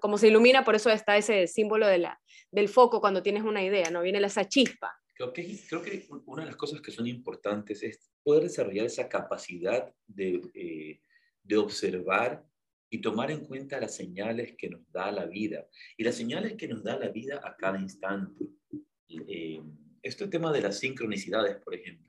[0.00, 3.62] como se ilumina por eso está ese símbolo de la del foco cuando tienes una
[3.62, 4.02] idea, ¿no?
[4.02, 4.98] Viene esa chispa.
[5.14, 9.08] Creo que, creo que una de las cosas que son importantes es poder desarrollar esa
[9.08, 11.00] capacidad de, eh,
[11.42, 12.44] de observar
[12.90, 16.68] y tomar en cuenta las señales que nos da la vida y las señales que
[16.68, 18.46] nos da la vida a cada instante.
[19.08, 19.60] Eh,
[20.02, 22.07] este tema de las sincronicidades, por ejemplo,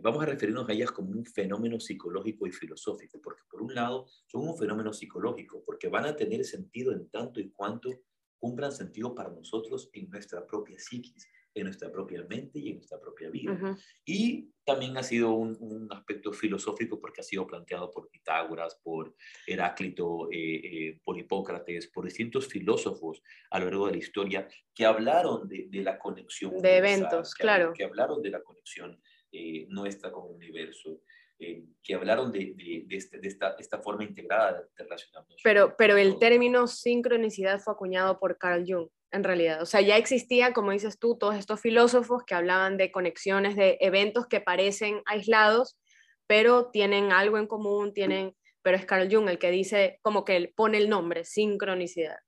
[0.00, 4.06] vamos a referirnos a ellas como un fenómeno psicológico y filosófico, porque por un lado
[4.26, 7.90] son un fenómeno psicológico, porque van a tener sentido en tanto y cuanto
[8.38, 13.00] cumplan sentido para nosotros en nuestra propia psiquis, en nuestra propia mente y en nuestra
[13.00, 13.76] propia vida.
[14.04, 19.14] Y también ha sido un, aspecto filosófico porque ha sido planteado por Pitágoras, por
[19.46, 24.84] Heráclito, eh, eh, por Hipócrates, por distintos filósofos a lo largo de la historia que
[24.84, 26.60] hablaron de, la conexión.
[26.60, 27.72] De eventos, claro.
[27.72, 29.00] Que hablaron de la conexión
[29.32, 31.00] eh, nuestra el universo.
[31.40, 35.40] Eh, que hablaron de, de, este, de, esta, esta, forma integrada de relacionarnos.
[35.44, 39.62] Pero, pero el término sincronicidad fue acuñado por Carl Jung, en realidad.
[39.62, 43.78] O sea, ya existía, como dices tú, todos estos filósofos que hablaban de conexiones, de
[43.80, 45.78] eventos que parecen aislados,
[46.26, 50.34] pero tienen algo en común, tienen, pero es Carl Jung el que dice, como que
[50.34, 52.18] él pone el nombre, sincronicidad.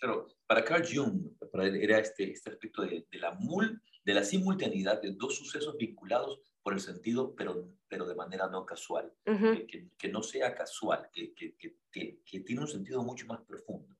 [0.00, 4.14] Claro, para Carl Jung, para él era este, este aspecto de, de la mul, de
[4.14, 9.12] la simultaneidad de dos sucesos vinculados por el sentido, pero, pero de manera no casual,
[9.24, 13.96] que, que, no sea casual, que, que, tiene un sentido mucho más profundo.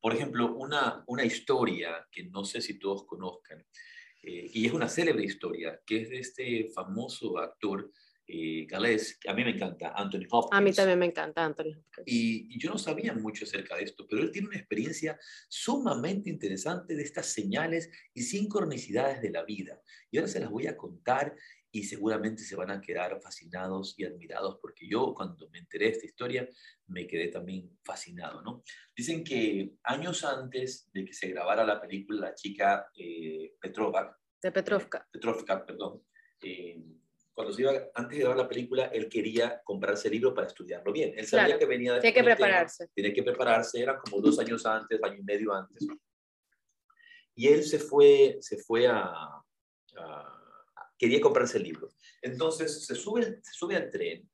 [0.00, 3.64] Por ejemplo, una, una historia que no sé si todos conozcan,
[4.22, 7.90] eh, y es una célebre historia, que es de este famoso actor
[8.26, 10.58] eh, galés, que a mí me encanta, Anthony Hopkins.
[10.58, 12.06] A mí también me encanta Anthony Hopkins.
[12.06, 15.18] Y, y, yo no sabía mucho acerca de esto, pero él tiene una experiencia
[15.48, 19.80] sumamente interesante de estas señales y sincronicidades de la vida.
[20.10, 21.34] Y ahora se las voy a contar
[21.74, 25.92] y seguramente se van a quedar fascinados y admirados porque yo cuando me enteré de
[25.92, 26.48] esta historia
[26.88, 28.62] me quedé también fascinado, ¿no?
[28.94, 34.52] Dicen que años antes de que se grabara la película, la chica eh, Petrova, de
[34.52, 36.02] Petrovka, eh, Petrovka, perdón,
[36.42, 36.78] eh,
[37.34, 40.92] cuando se iba, antes de grabar la película, él quería comprarse el libro para estudiarlo
[40.92, 41.14] bien.
[41.16, 42.88] Él sabía Claro, que venía de Tiene que prepararse.
[42.94, 45.86] Tiene que prepararse, era como dos años antes, año y medio antes.
[47.34, 49.02] Y él se fue, se fue a,
[49.96, 50.38] a-
[50.98, 51.88] quería comprarse el libro.
[52.20, 54.28] Entonces se sube, se sube al tren,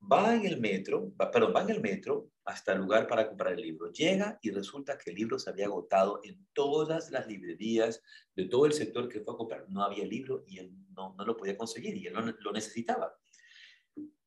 [0.00, 3.52] va en el metro, va, perdón, va en el metro hasta el lugar para comprar
[3.52, 3.90] el libro.
[3.92, 8.02] Llega y resulta que el libro se había agotado en todas las librerías
[8.34, 9.68] de todo el sector que fue a comprar.
[9.68, 13.14] No había libro y él no, lo podía conseguir y él no, lo necesitaba.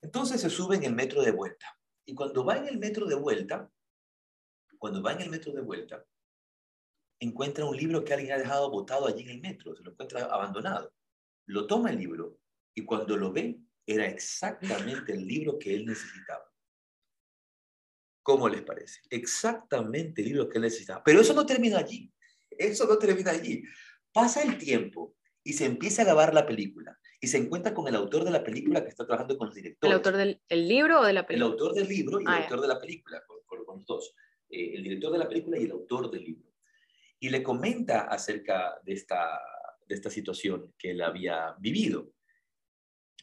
[0.01, 1.65] Entonces se sube en el metro de vuelta.
[2.05, 3.71] Y cuando va en el metro de vuelta,
[4.77, 6.05] cuando va en el metro de vuelta,
[7.19, 10.25] encuentra un libro que alguien ha dejado botado allí en el metro, se lo encuentra
[10.25, 10.91] abandonado.
[11.45, 12.39] Lo toma el libro
[12.73, 16.45] y cuando lo ve, era exactamente el libro que él necesitaba.
[18.23, 19.01] ¿Cómo les parece?
[19.09, 21.03] Exactamente el libro que él necesitaba.
[21.03, 22.11] Pero eso no termina allí.
[22.51, 23.63] Eso no termina allí.
[24.13, 27.95] Pasa el tiempo y se empieza a grabar la película y se encuentra con el
[27.95, 29.95] autor de la película que está trabajando con los ¿El directores.
[29.95, 31.51] autor del el libro o de la El película?
[31.51, 34.15] autor del libro y el Ah, autor de la película, con, con- con los dos.
[34.49, 36.51] Eh, el director de la película y el autor del libro.
[37.19, 39.39] Y le comenta acerca de esta,
[39.87, 42.11] de esta situación que él había vivido.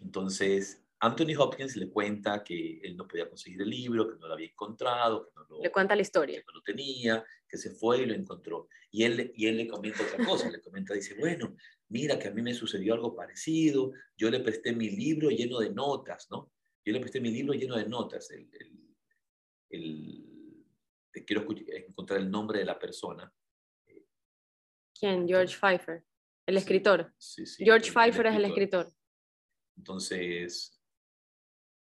[0.00, 4.34] Entonces, Anthony Hopkins le cuenta que él no podía conseguir el libro, que no lo
[4.34, 6.38] había encontrado, que no lo, Le cuenta la historia.
[6.40, 8.68] que no lo tenía, que se fue y lo encontró.
[8.90, 11.54] Y él, y él le comenta otra cosa, le comenta, dice, bueno,
[11.88, 15.70] mira que a mí me sucedió algo parecido, yo le presté mi libro lleno de
[15.70, 16.52] notas, ¿no?
[16.84, 18.96] Yo le presté mi libro lleno de notas, el, el-
[19.70, 20.64] el-
[21.12, 21.46] te quiero
[21.86, 23.32] encontrar el nombre de la persona.
[24.98, 25.28] ¿Quién?
[25.28, 26.04] George Pfeiffer,
[26.46, 27.12] el escritor.
[27.18, 28.92] sí, sí, George Pfeiffer es el escritor.
[29.78, 30.78] Entonces,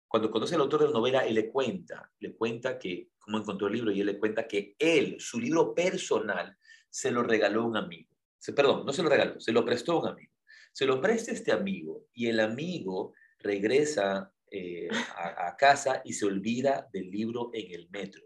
[0.09, 3.67] cuando conoce al autor de la novela, él le cuenta, le cuenta que cómo encontró
[3.67, 6.57] el libro y él le cuenta que él, su libro personal,
[6.91, 8.11] se lo regaló a un amigo.
[8.39, 10.33] Se, perdón, no se lo regaló, se lo prestó a un amigo.
[10.73, 16.27] Se lo presta este amigo y el amigo regresa eh, a, a casa y se
[16.27, 18.23] olvida del libro en el metro.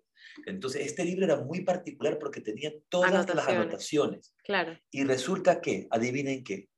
[0.47, 4.35] Entonces, este libro era muy particular porque tenía todas las anotaciones.
[4.45, 4.79] Claro.
[4.91, 6.69] Y resulta que, adivinen qué,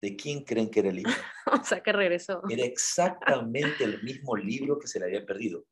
[0.00, 1.12] ¿de quién creen que era el libro?
[1.62, 2.42] O sea que regresó.
[2.48, 5.66] Era exactamente el mismo libro que se le había perdido.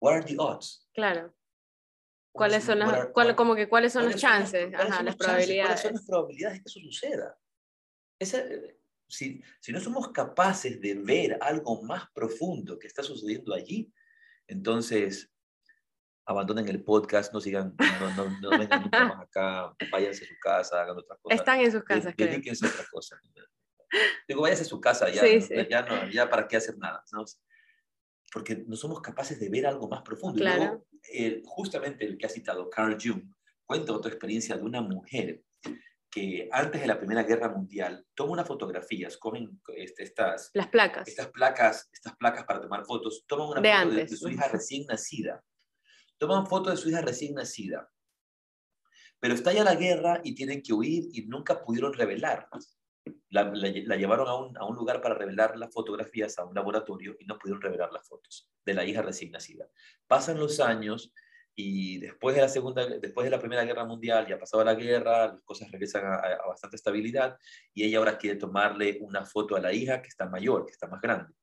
[0.00, 0.88] What are the odds?
[0.94, 1.34] Claro.
[2.32, 4.74] ¿Cuáles son las, cuál- como que cuáles son los ¿Cuáles chances?
[4.74, 5.16] Ajá, son las chances?
[5.16, 5.92] ¿Cuáles son probabilidades.
[5.92, 7.38] las probabilidades de que eso suceda?
[8.18, 8.44] Esa-
[9.08, 13.92] si, si no somos capaces de ver algo más profundo que está sucediendo allí,
[14.46, 15.31] entonces
[16.26, 20.34] abandonen el podcast, no sigan, no, no, no vengan nunca más acá, váyanse a su
[20.40, 21.38] casa, hagan otras cosas.
[21.40, 22.28] Están en sus de- casas, creo.
[22.30, 23.20] dedíquense a otra cosa.
[24.26, 25.40] Digo, váyase a su casa, ya, Sí, ¿no?
[25.46, 25.54] sí.
[25.70, 27.02] ya, no, ya para qué hacer nada.
[27.12, 27.24] ¿no?
[28.32, 30.38] Porque no somos capaces de ver algo más profundo.
[30.40, 30.62] Claro.
[30.62, 33.22] luego, justamente el que ha citado, Carl Jung,
[33.66, 35.42] cuenta otra experiencia de una mujer
[36.10, 41.08] que antes de la Primera Guerra Mundial toma unas fotografías, cogen este, estas, Las placas.
[41.08, 44.10] estas placas, estas placas para tomar fotos, toman una De foto de, antes.
[44.10, 45.42] de su hija recién nacida.
[46.22, 47.90] Toman foto de su hija recién nacida.
[49.18, 52.78] Pero estalla la guerra y tienen que huir y nunca pudieron revelarlas.
[53.30, 56.54] La, la- la llevaron a un, a un lugar para revelar las fotografías, a un
[56.54, 59.66] laboratorio, y no pudieron revelar las fotos de la hija recién nacida.
[60.06, 61.12] Pasan los años
[61.56, 65.26] y después de la, segunda, después de la Primera Guerra Mundial, ya pasaba la guerra,
[65.26, 67.36] las cosas regresan a- a bastante estabilidad
[67.74, 70.86] y ella ahora quiere tomarle una foto a la hija que está mayor, que está
[70.86, 71.34] más grande.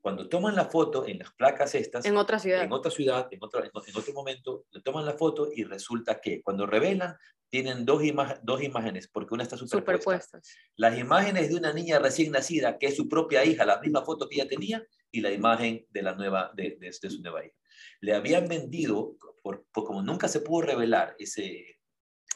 [0.00, 2.62] Cuando toman la foto en las placas estas, En otra ciudad.
[2.62, 6.42] en otra ciudad, en otro, en otro momento, le toman la foto y resulta que
[6.42, 7.16] cuando revelan,
[7.48, 10.00] tienen dos, ima- dos imágenes, porque una está superpuesta.
[10.02, 10.56] Superpuestas.
[10.76, 14.28] Las imágenes de una niña recién nacida, que es su propia hija, la misma foto
[14.28, 17.54] que ella tenía, y la imagen de, la nueva, de, de- de su nueva hija.
[18.00, 21.78] Le habían vendido, por, por como nunca se pudo revelar ese,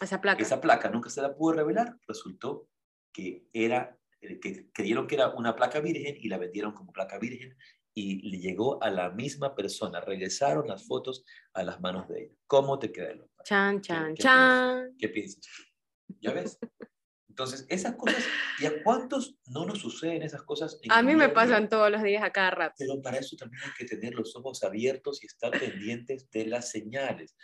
[0.00, 0.42] Esa placa.
[0.42, 2.68] esa placa, nunca se la pudo revelar, resultó
[3.12, 7.56] que era que creyeron que era una placa virgen y la vendieron como placa virgen
[7.94, 10.00] y le llegó a la misma persona.
[10.00, 12.34] Regresaron las fotos a las manos de ella.
[12.46, 13.34] ¿Cómo te queda el hombre?
[13.44, 14.94] Chan, chan, qué chan.
[14.98, 15.44] ¿Qué piensas?
[16.20, 16.58] ¿Ya ves?
[17.28, 18.22] Entonces, esas cosas,
[18.58, 20.78] ¿y a cuántos no nos suceden esas cosas?
[20.90, 21.34] A mí me día?
[21.34, 22.74] pasan todos los días a cada rato.
[22.76, 26.70] Pero para eso también hay que tener los ojos abiertos y estar pendientes de las
[26.70, 27.36] señales.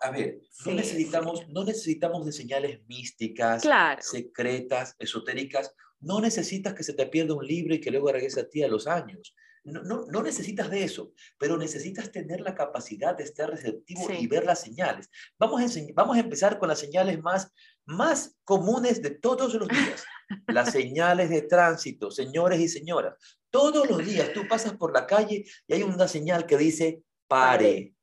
[0.00, 4.02] a ver, no, Sí, necesitamos, no necesitamos de señales místicas, Claro.
[4.02, 5.72] secretas, esotéricas.
[6.04, 8.68] No necesitas que se te pierda un libro y que luego regrese a ti a
[8.68, 9.34] los años.
[9.64, 14.16] No, no, no necesitas de eso, pero necesitas tener la capacidad de estar receptivo Sí.
[14.20, 15.08] y ver las señales.
[15.38, 17.50] Vamos a, vamos a empezar con las señales más,
[17.86, 20.04] más comunes de todos los días.
[20.48, 23.14] Las señales de tránsito, señores y señoras.
[23.50, 27.02] Todos los días tú pasas por la calle y hay una señal que dice.
[27.28, 27.94] Pare.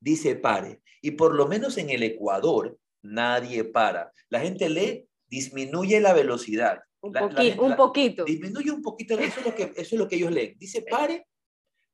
[0.00, 0.80] Dice pare.
[1.02, 4.12] Y por lo menos en el Ecuador nadie para.
[4.28, 6.80] La gente lee, disminuye la velocidad.
[7.04, 8.24] Un, La- un poquito.
[8.24, 10.56] Disminuye un poquito, eso es lo que, eso es lo que ellos leen.
[10.58, 11.26] Dice pare,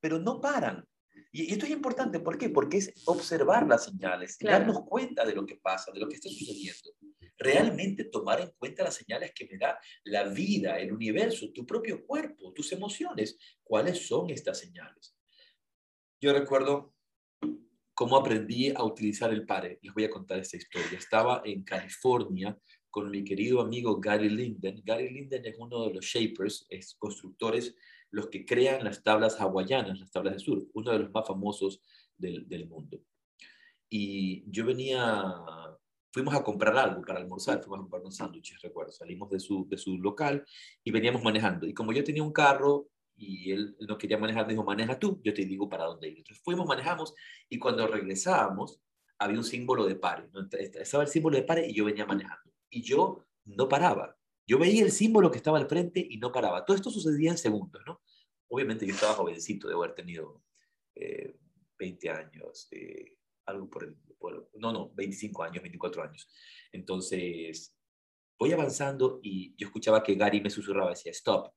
[0.01, 0.85] pero no paran.
[1.33, 2.49] Y esto es importante, ¿por qué?
[2.49, 4.59] Porque es observar las señales, Claro.
[4.67, 6.91] darnos cuenta de lo que pasa, de lo que está sucediendo.
[7.37, 12.05] Realmente tomar en cuenta las señales que me da la vida, el universo, tu propio
[12.07, 13.37] cuerpo, tus emociones.
[13.63, 15.17] ¿Cuáles son estas señales?
[16.21, 16.95] Yo recuerdo
[17.95, 19.79] cómo aprendí a utilizar el pare.
[19.83, 20.99] Les voy a contar esta historia.
[20.99, 22.57] Estaba en California
[22.91, 24.83] con mi querido amigo Gary Linden.
[24.85, 27.77] Gary Linden es uno de los shapers, es constructores,
[28.11, 31.81] los que crean las tablas hawaianas, las tablas de surf, uno de los más famosos
[32.17, 33.01] del, mundo.
[33.89, 35.33] Y yo venía,
[36.13, 38.93] fuimos a comprar algo para almorzar, fuimos a comprar unos sándwiches, recuerdo.
[38.93, 40.45] Salimos de su, de su local
[40.83, 41.67] y veníamos manejando.
[41.67, 45.33] Y como yo tenía un carro y él, no quería manejar, dijo, maneja tú, yo
[45.33, 46.25] te digo para dónde ir.
[46.43, 47.15] Fuimos, manejamos
[47.49, 48.81] y cuando regresábamos
[49.19, 50.29] había un símbolo de pare.
[50.33, 50.49] ¿no?
[50.51, 52.50] Estaba el símbolo de pare y yo venía manejando.
[52.71, 54.17] Y yo no paraba.
[54.47, 56.65] Yo veía el símbolo que estaba al frente y no paraba.
[56.65, 58.01] Todo esto sucedía en segundos, ¿no?
[58.49, 60.43] Obviamente yo estaba jovencito, de haber tenido
[60.95, 61.37] eh,
[61.79, 63.17] 20 años, eh,
[63.47, 63.97] algo por el...
[64.19, 66.29] Por, no, no, 25 años, 24 años.
[66.73, 67.75] Entonces,
[68.39, 71.55] voy avanzando y yo escuchaba que Gary me susurraba, decía, stop,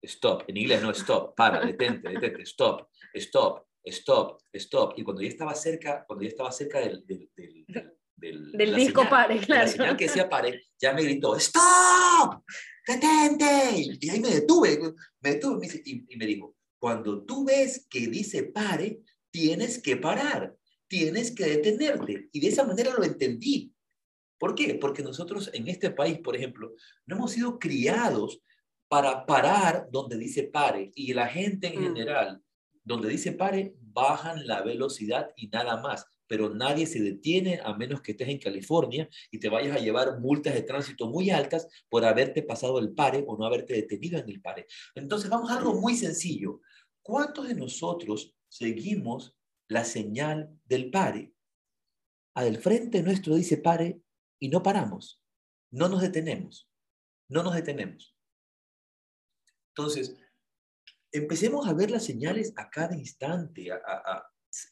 [0.00, 4.94] stop, en inglés no, stop, para, detente, detente, stop, stop, stop, stop.
[4.96, 7.06] Y cuando ya estaba cerca, cuando ya estaba cerca del...
[7.06, 9.68] del, del, del, Del disco señal, pare, de La claro.
[9.68, 12.42] señal que decía pare, ya me gritó, stop,
[12.86, 13.96] detente.
[14.00, 14.78] Y ahí me detuve,
[15.20, 19.00] me detuve y, y me dijo, cuando tú ves que dice pare,
[19.30, 20.54] tienes que parar,
[20.88, 22.28] tienes que detenerte.
[22.32, 23.72] Y de esa manera lo entendí.
[24.38, 24.74] ¿Por qué?
[24.74, 26.72] Porque nosotros en este país, por ejemplo,
[27.06, 28.40] no hemos sido criados
[28.88, 30.92] para parar donde dice pare.
[30.94, 31.84] Y la gente en Mm.
[31.84, 32.42] general,
[32.84, 36.06] donde dice pare, bajan la velocidad y nada más.
[36.26, 40.20] Pero nadie se detiene a menos que estés en California y te vayas a llevar
[40.20, 44.28] multas de tránsito muy altas por haberte pasado el pare o no haberte detenido en
[44.28, 44.66] el pare.
[44.94, 46.60] Entonces vamos a algo muy sencillo.
[47.02, 49.36] ¿Cuántos de nosotros seguimos
[49.68, 51.32] la señal del pare?
[52.34, 54.00] Al frente nuestro dice pare
[54.38, 55.22] y no paramos.
[55.70, 56.68] No nos detenemos.
[57.28, 58.16] No nos detenemos.
[59.76, 60.16] Entonces,
[61.12, 64.26] empecemos a ver las señales a cada instante, a,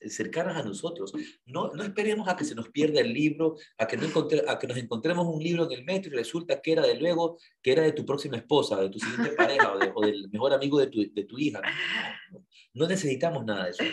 [0.09, 1.13] cercanas a nosotros.
[1.47, 4.59] No, no esperemos a que se nos pierda el libro, a que, no encontre- a
[4.59, 7.73] que nos encontremos un libro en el metro y resulta que era de luego, que
[7.73, 10.79] era de tu próxima esposa, de tu siguiente pareja o, de- o del mejor amigo
[10.79, 11.61] de tu, de tu hija.
[12.33, 13.85] No, no, necesitamos nada de eso.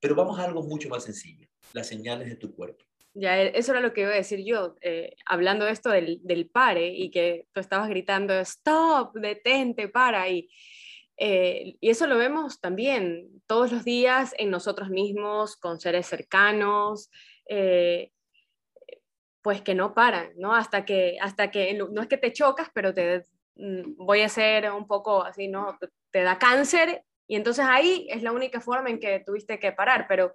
[0.00, 2.84] Pero vamos a algo mucho más sencillo, las señales de tu cuerpo.
[3.14, 6.20] Ya, e- eso era lo que iba a decir yo, eh, hablando de esto del,
[6.22, 10.28] del pare y que tú estabas gritando, stop, detente, para.
[10.28, 10.50] Y,
[11.16, 17.10] eh, y eso lo vemos también todos los días en nosotros mismos, con seres cercanos,
[17.48, 18.10] eh,
[19.42, 20.54] pues que no paran, ¿no?
[20.54, 24.70] Hasta que, hasta que, no es que te chocas, pero te mm, voy a ser
[24.72, 25.76] un poco así, ¿no?
[25.80, 29.72] Te- Te da cáncer y entonces ahí es la única forma en que tuviste que
[29.72, 30.34] parar, pero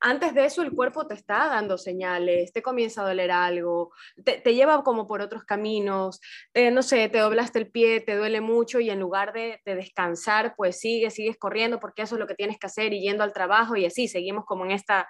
[0.00, 3.92] antes de eso el cuerpo te está dando señales, te comienza a doler algo,
[4.24, 6.20] te, te lleva como por otros caminos,
[6.54, 9.74] eh, no sé, te doblaste el pie, te duele mucho y en lugar de, de
[9.74, 13.24] descansar, pues sigues, sigues corriendo porque eso es lo que tienes que hacer y yendo
[13.24, 15.08] al trabajo y así, seguimos como en esta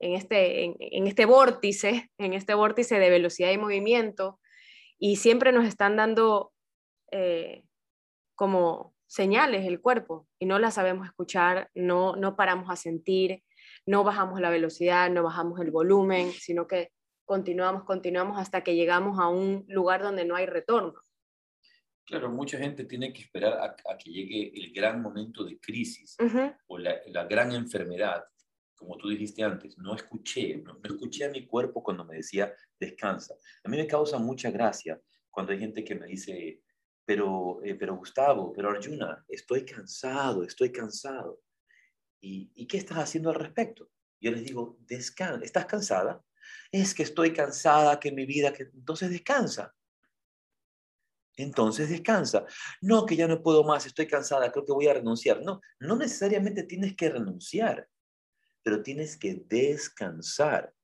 [0.00, 4.40] en este, en, en este vórtice, en este vórtice de velocidad y movimiento,
[4.98, 6.52] y siempre nos están dando
[7.12, 7.64] eh,
[8.34, 13.42] como señales el cuerpo y no las sabemos escuchar, no, no paramos a sentir,
[13.86, 16.92] no bajamos la velocidad, no bajamos el volumen, sino que
[17.24, 20.94] continuamos, continuamos hasta que llegamos a un lugar donde no hay retorno.
[22.04, 26.16] Claro, mucha gente tiene que esperar a, a que llegue el gran momento de crisis
[26.66, 28.24] o la, la gran enfermedad,
[28.74, 32.52] como tú dijiste antes, no escuché, no, no escuché a mi cuerpo cuando me decía
[32.80, 33.34] descansa.
[33.62, 35.00] A mí me causa mucha gracia
[35.30, 36.62] cuando hay gente que me dice,
[37.04, 41.40] pero, eh, pero Gustavo, pero Arjuna, estoy cansado, estoy cansado.
[42.20, 43.90] ¿Y, ¿Y qué estás haciendo al respecto?
[44.20, 46.22] Yo les digo, descansa, ¿estás cansada?
[46.70, 49.74] Es que estoy cansada, que mi vida, que entonces descansa.
[51.36, 52.44] Entonces descansa.
[52.82, 55.42] No, que ya no puedo más, estoy cansada, creo que voy a renunciar.
[55.42, 57.88] No, no necesariamente tienes que renunciar,
[58.62, 60.74] pero tienes que descansar.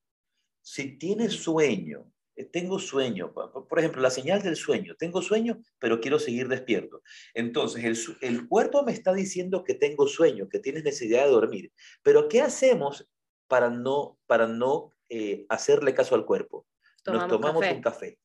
[0.61, 2.11] Si tienes sueño,
[2.45, 7.01] tengo sueño, por ejemplo, la señal del sueño, tengo sueño, pero quiero seguir despierto.
[7.33, 11.71] Entonces, el, el cuerpo me está diciendo que tengo sueño, que tienes necesidad de dormir,
[12.03, 13.09] pero ¿qué hacemos
[13.47, 16.65] para no, para no eh, hacerle caso al cuerpo?
[17.05, 18.19] Nos tomamos un café.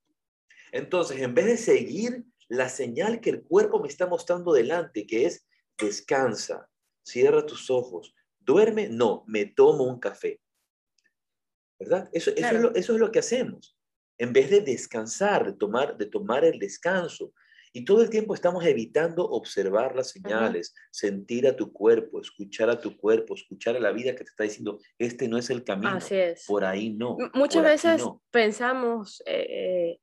[0.73, 5.27] Entonces, en vez de seguir la señal que el cuerpo me está mostrando delante, que
[5.27, 5.47] es
[5.79, 6.69] descansa,
[7.03, 10.41] cierra tus ojos, duerme, no, me tomo un café.
[11.79, 12.09] ¿Verdad?
[12.13, 13.77] Eso, eso, es lo, que hacemos.
[14.23, 17.33] En vez de descansar, de tomar, de tomar el descanso.
[17.73, 22.81] Y todo el tiempo estamos evitando observar las señales, sentir a tu cuerpo, escuchar a
[22.81, 25.97] tu cuerpo, escuchar a la vida que te está diciendo, este no es el camino.
[25.97, 26.45] Así es.
[26.47, 27.17] Por ahí no.
[27.35, 30.01] Muchas veces pensamos, eh, eh,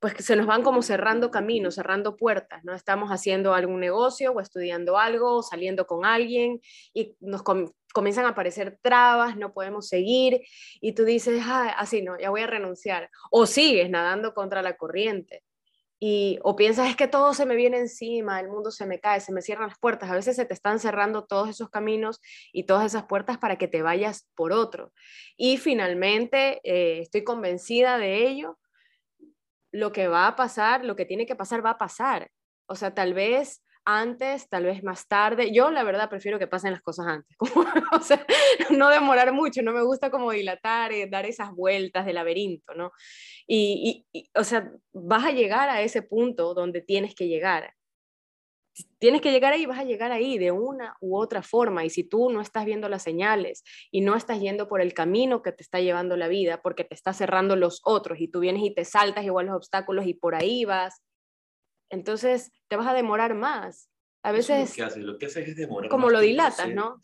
[0.00, 2.74] pues que se nos van como cerrando caminos, cerrando puertas, ¿no?
[2.74, 6.62] Estamos haciendo algún negocio o estudiando algo, o saliendo con alguien
[6.94, 7.42] y nos
[7.98, 10.40] comienzan a aparecer trabas, no podemos seguir
[10.80, 13.10] y tú dices, ah, así no, ya voy a renunciar.
[13.32, 15.42] O sigues nadando contra la corriente
[15.98, 19.18] y o piensas es que todo se me viene encima, el mundo se me cae,
[19.18, 20.08] se me cierran las puertas.
[20.08, 22.20] A veces se te están cerrando todos esos caminos
[22.52, 24.92] y todas esas puertas para que te vayas por otro.
[25.36, 28.60] Y finalmente, eh, estoy convencida de ello,
[29.72, 32.30] lo que va a pasar, lo que tiene que pasar, va a pasar.
[32.66, 35.50] O sea, tal vez antes, tal vez más tarde.
[35.50, 37.36] Yo la verdad prefiero que pasen las cosas antes,
[37.92, 38.24] o sea,
[38.70, 42.92] no demorar mucho, no me gusta como dilatar, eh, dar esas vueltas de laberinto, ¿no?
[43.46, 47.72] y, o sea, vas a llegar a ese punto donde tienes que llegar
[48.98, 51.84] tienes que llegar ahí, vas a llegar ahí de una u otra forma.
[51.84, 55.42] Y si tú no estás viendo las señales y no estás yendo por el camino
[55.42, 58.62] que te está llevando la vida, porque te está cerrando los otros y tú vienes
[58.62, 61.02] y te saltas igual los obstáculos y por ahí vas,
[61.90, 63.90] entonces te vas a demorar más.
[64.22, 64.70] A veces...
[64.70, 65.90] lo que haces, lo que haces es demorar.
[65.90, 67.00] Como lo dilatas, ¿no?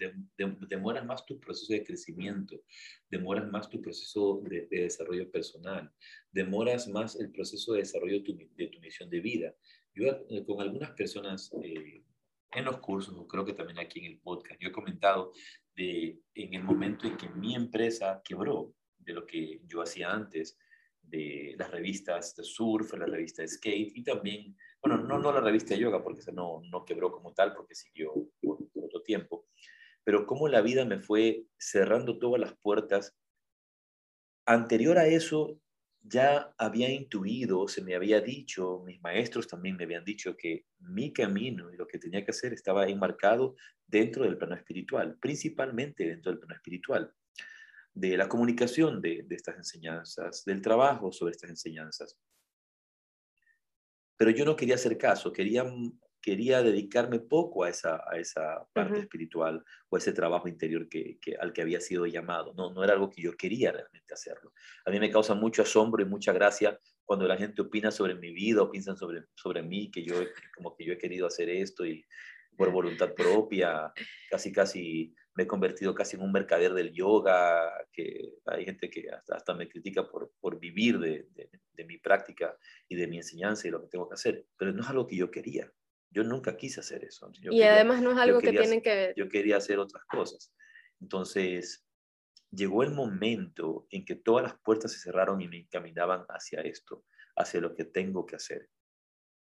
[0.69, 2.61] demoras más tu proceso de crecimiento,
[3.09, 5.93] demoras más tu proceso de, desarrollo personal,
[6.33, 9.55] demoras más el proceso de desarrollo de tu misión de vida.
[9.95, 12.03] Yo eh, con algunas personas eh,
[12.51, 15.33] en los cursos, creo que también aquí en el podcast, yo he comentado
[15.77, 20.59] de en el momento en que mi empresa quebró de lo que yo hacía antes,
[21.03, 25.41] de las revistas de surf, la revista de skate y también, bueno, no, no la
[25.41, 28.13] revista de yoga porque esa no, no quebró como tal porque siguió
[28.43, 29.47] por, por otro tiempo,
[30.05, 33.17] pero cómo la vida me fue cerrando todas las puertas.
[34.47, 35.59] Anterior a eso,
[36.03, 41.15] ya había intuido, se me había dicho, mis maestros también me habían dicho que mi
[41.15, 43.57] camino y lo que tenía que hacer estaba enmarcado
[43.87, 47.11] dentro del plano espiritual, principalmente dentro del plano espiritual,
[47.95, 52.19] de la comunicación de, estas enseñanzas, del trabajo sobre estas enseñanzas.
[54.17, 55.65] Pero yo no quería hacer caso, quería
[56.25, 61.19] quería dedicarme poco a esa, a esa parte espiritual o a ese trabajo interior que,
[61.39, 62.55] al que había sido llamado.
[62.57, 64.55] No, no era algo que yo quería realmente hacerlo.
[64.87, 68.33] A mí me causa mucho asombro y mucha gracia cuando la gente opina sobre mi
[68.33, 70.15] vida o piensan sobre, sobre mí, que yo,
[70.57, 72.03] como que yo he querido hacer esto y
[72.57, 73.93] por voluntad propia,
[74.31, 79.11] casi, casi me he convertido casi en un mercader del yoga, que hay gente que
[79.11, 82.57] hasta, hasta me critica por, por vivir de, de, de mi práctica
[82.89, 85.17] y de mi enseñanza y lo que tengo que hacer, pero no es algo que
[85.17, 85.73] yo quería.
[86.11, 87.31] Yo nunca quise hacer eso.
[87.51, 89.15] y además no es algo que tienen que ver.
[89.17, 90.55] Yo quería hacer otras cosas.
[91.01, 91.85] Entonces,
[92.53, 97.05] llegó el momento en que todas las puertas se cerraron y me encaminaban hacia esto,
[97.35, 98.71] hacia lo que tengo que hacer.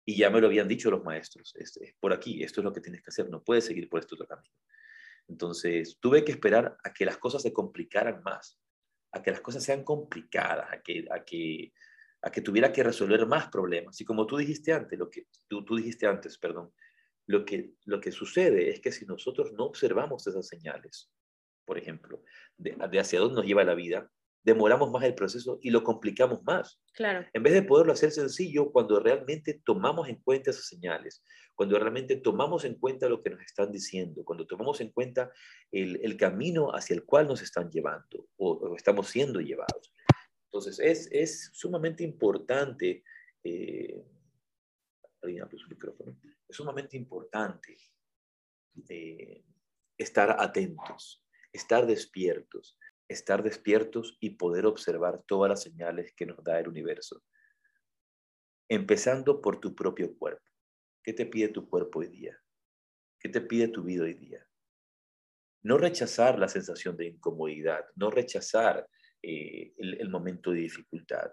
[0.05, 2.81] Y ya me lo habían dicho los maestros, es, por aquí, esto es lo que
[2.81, 4.55] tienes que hacer, no puedes seguir por este otro camino.
[5.29, 8.59] Entonces, tuve que esperar a que las cosas se complicaran más,
[9.13, 11.73] a que las cosas sean complicadas, a que, a que
[12.23, 14.01] a que tuviera que resolver más problemas.
[14.01, 16.73] Y como tú dijiste antes, lo que tú, tú dijiste antes, perdón,
[17.27, 21.11] lo que, lo que sucede es que si nosotros no observamos esas señales,
[21.65, 22.23] por ejemplo,
[22.57, 24.11] de, de, hacia dónde nos lleva la vida,
[24.49, 26.81] demoramos más el proceso y lo complicamos más.
[26.95, 27.27] Claro.
[27.33, 31.25] En vez de poderlo hacer sencillo, cuando realmente tomamos en cuenta esas señales,
[31.55, 35.31] cuando realmente tomamos en cuenta lo que nos están diciendo, cuando tomamos en cuenta
[35.71, 39.93] el, el camino hacia el cual nos están llevando o, o estamos siendo llevados,
[40.49, 43.05] entonces, es, es sumamente importante,
[43.45, 44.03] eh,
[45.69, 46.19] micrófono,
[46.49, 47.77] es sumamente importante
[48.89, 49.45] eh,
[49.99, 51.23] estar atentos,
[51.53, 52.79] estar despiertos,
[53.09, 57.23] estar despiertos y poder observar todas las señales que nos da el universo.
[58.69, 60.45] Empezando por tu propio cuerpo.
[61.03, 62.39] ¿Qué te pide tu cuerpo hoy día?
[63.19, 64.47] ¿Qué te pide tu vida hoy día?
[65.63, 68.87] No rechazar la sensación de incomodidad, no rechazar
[69.23, 71.33] eh, el, momento de dificultad,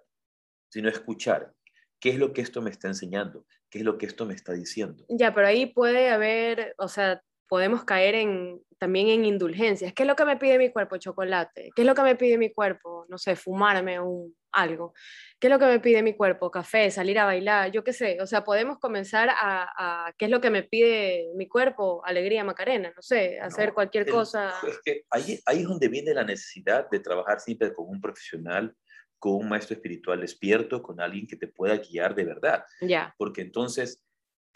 [0.70, 1.54] sino escuchar
[2.00, 4.54] qué es lo que esto me está enseñando, qué es lo que esto me está
[4.54, 5.06] diciendo.
[5.10, 9.94] Ya, pero ahí puede haber, o sea, podemos caer en también en indulgencias.
[9.94, 10.98] ¿Qué es lo que me pide mi cuerpo?
[10.98, 11.72] Chocolate.
[11.76, 13.06] ¿Qué es lo que me pide mi cuerpo?
[13.10, 14.94] No sé, fumarme un, algo.
[15.40, 16.52] ¿Qué es lo que me pide mi cuerpo?
[16.52, 18.18] Café, salir a bailar, yo qué sé.
[18.22, 22.04] O sea, podemos comenzar a, ¿qué es lo que me pide mi cuerpo?
[22.06, 24.54] Alegría, Macarena, no sé, hacer cualquier cosa.
[24.68, 28.76] Es que ahí, ahí es donde viene la necesidad de trabajar siempre con un profesional
[29.18, 32.64] con un maestro espiritual despierto, con alguien que te pueda guiar de verdad.
[32.82, 33.16] Ya.
[33.18, 34.06] Porque entonces,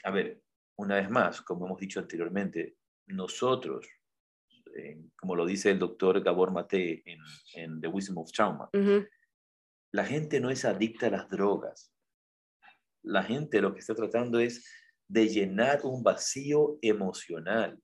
[0.04, 0.44] a ver,
[0.76, 2.76] una vez más, como hemos dicho anteriormente,
[3.10, 3.88] nosotros,
[5.18, 7.03] como lo dice el doctor Gabor Mate
[7.55, 8.70] en, The Wisdom of Trauma,
[9.91, 11.93] la gente no es adicta a las drogas.
[13.03, 14.66] La gente lo que está tratando es
[15.07, 17.82] de llenar un vacío emocional,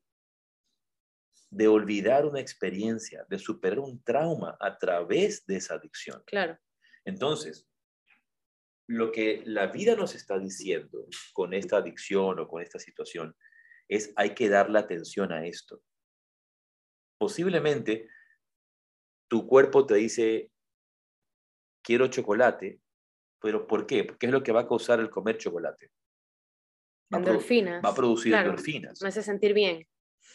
[1.49, 6.21] de olvidar una experiencia, de superar un trauma a través de esa adicción.
[6.27, 6.57] Claro.
[7.05, 7.67] Entonces,
[8.87, 13.35] lo que la vida nos está diciendo con esta adicción o con esta situación
[13.87, 15.81] es hay que darle atención a esto.
[17.17, 18.09] Posiblemente
[19.27, 20.51] tu cuerpo te dice,
[21.83, 22.81] quiero chocolate,
[23.41, 24.03] pero ¿por qué?
[24.03, 25.91] Porque es lo que va a causar el comer chocolate.
[27.13, 27.83] Va endorfinas.
[27.83, 29.01] va a producir endorfinas.
[29.01, 29.87] Me hace sentir bien.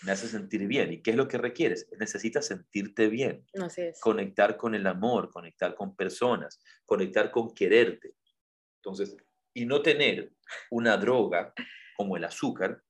[0.02, 0.92] Me hace sentir bien.
[0.92, 1.88] ¿Y qué es lo que requieres?
[1.98, 3.44] Necesitas sentirte bien.
[3.60, 4.00] Así es.
[4.00, 8.14] Conectar con el amor, conectar con personas, conectar con quererte.
[8.76, 9.16] Entonces,
[9.52, 10.32] y no tener
[10.70, 11.52] una droga
[11.96, 12.82] como el azúcar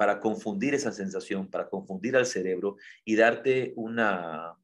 [0.00, 4.56] para confundir esa sensación, para confundir al cerebro y darte una...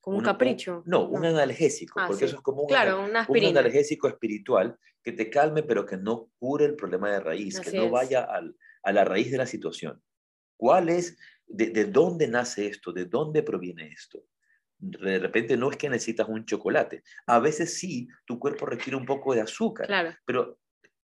[0.00, 0.82] Como un capricho.
[0.84, 5.30] no, un analgésico, ah, porque eso es como un, claro, un analgésico espiritual que te
[5.30, 9.04] calme, pero que no cure el problema de raíz, que no vaya al, a la
[9.04, 10.02] raíz de la situación.
[10.56, 11.16] ¿Cuál es,
[11.46, 12.92] de, de, dónde nace esto?
[12.92, 14.24] ¿De dónde proviene esto?
[14.76, 17.04] De repente no es que necesitas un chocolate.
[17.28, 20.16] A veces sí, tu cuerpo requiere un poco de azúcar, claro.
[20.24, 20.58] pero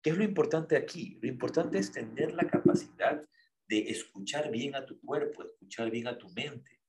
[0.05, 1.17] ¿Qué es lo importante aquí?
[1.19, 3.19] Lo importante es tener la capacidad
[3.67, 6.79] de escuchar bien a tu cuerpo, escuchar bien a tu mente,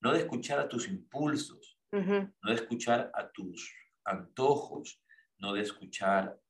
[0.00, 3.74] no de escuchar a tus impulsos, no de escuchar a tus
[4.04, 5.02] antojos,
[5.38, 6.40] no de escuchar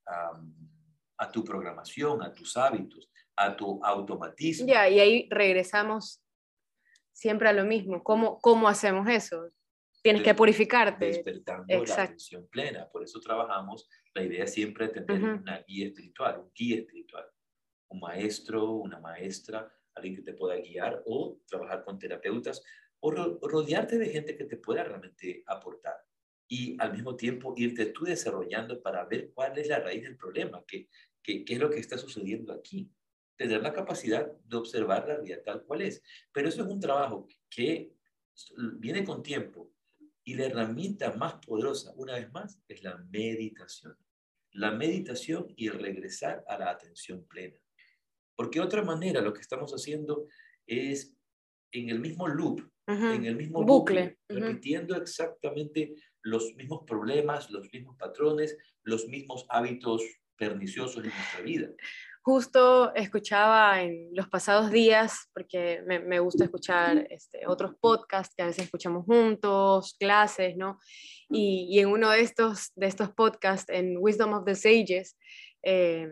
[1.17, 4.69] a tu programación, a tus hábitos, a tu automatismo.
[4.69, 6.23] Ya, y ahí regresamos
[7.13, 8.05] siempre a lo mismo.
[8.05, 9.51] ¿Cómo, cómo hacemos eso?
[10.03, 11.07] Tienes que purificarte.
[11.07, 12.89] Despertando la atención plena.
[12.89, 17.25] Por eso trabajamos la idea es siempre tener una guía espiritual, un guía espiritual,
[17.89, 22.63] un maestro, una maestra, alguien que te pueda guiar o trabajar con terapeutas
[23.01, 25.95] o rodearte de gente que te pueda realmente aportar
[26.49, 30.65] y al mismo tiempo irte tú desarrollando para ver cuál es la raíz del problema,
[30.67, 30.89] qué,
[31.23, 32.91] qué, qué es lo que está sucediendo aquí.
[33.37, 36.03] Tener la capacidad de observar la realidad tal cual es.
[36.33, 37.93] Pero eso es un trabajo que
[38.79, 39.73] viene con tiempo
[40.29, 43.97] y la herramienta más poderosa, una vez más, es la meditación
[44.53, 47.59] la meditación y regresar a la atención plena.
[48.37, 50.27] Porque otra manera lo que estamos haciendo
[50.67, 51.15] es
[51.73, 57.97] en el mismo loop, en el mismo bucle, repitiendo exactamente los mismos problemas, los mismos
[57.97, 60.03] patrones, los mismos hábitos
[60.37, 61.69] perniciosos en nuestra vida.
[62.29, 68.47] Justo escuchaba en los pasados días, porque me, gusta escuchar este, otros podcasts que a
[68.49, 70.79] veces escuchamos juntos, clases, ¿no?
[71.31, 75.17] Y, en uno de estos, de estos podcasts, en Wisdom of the Sages,
[75.63, 76.07] eh,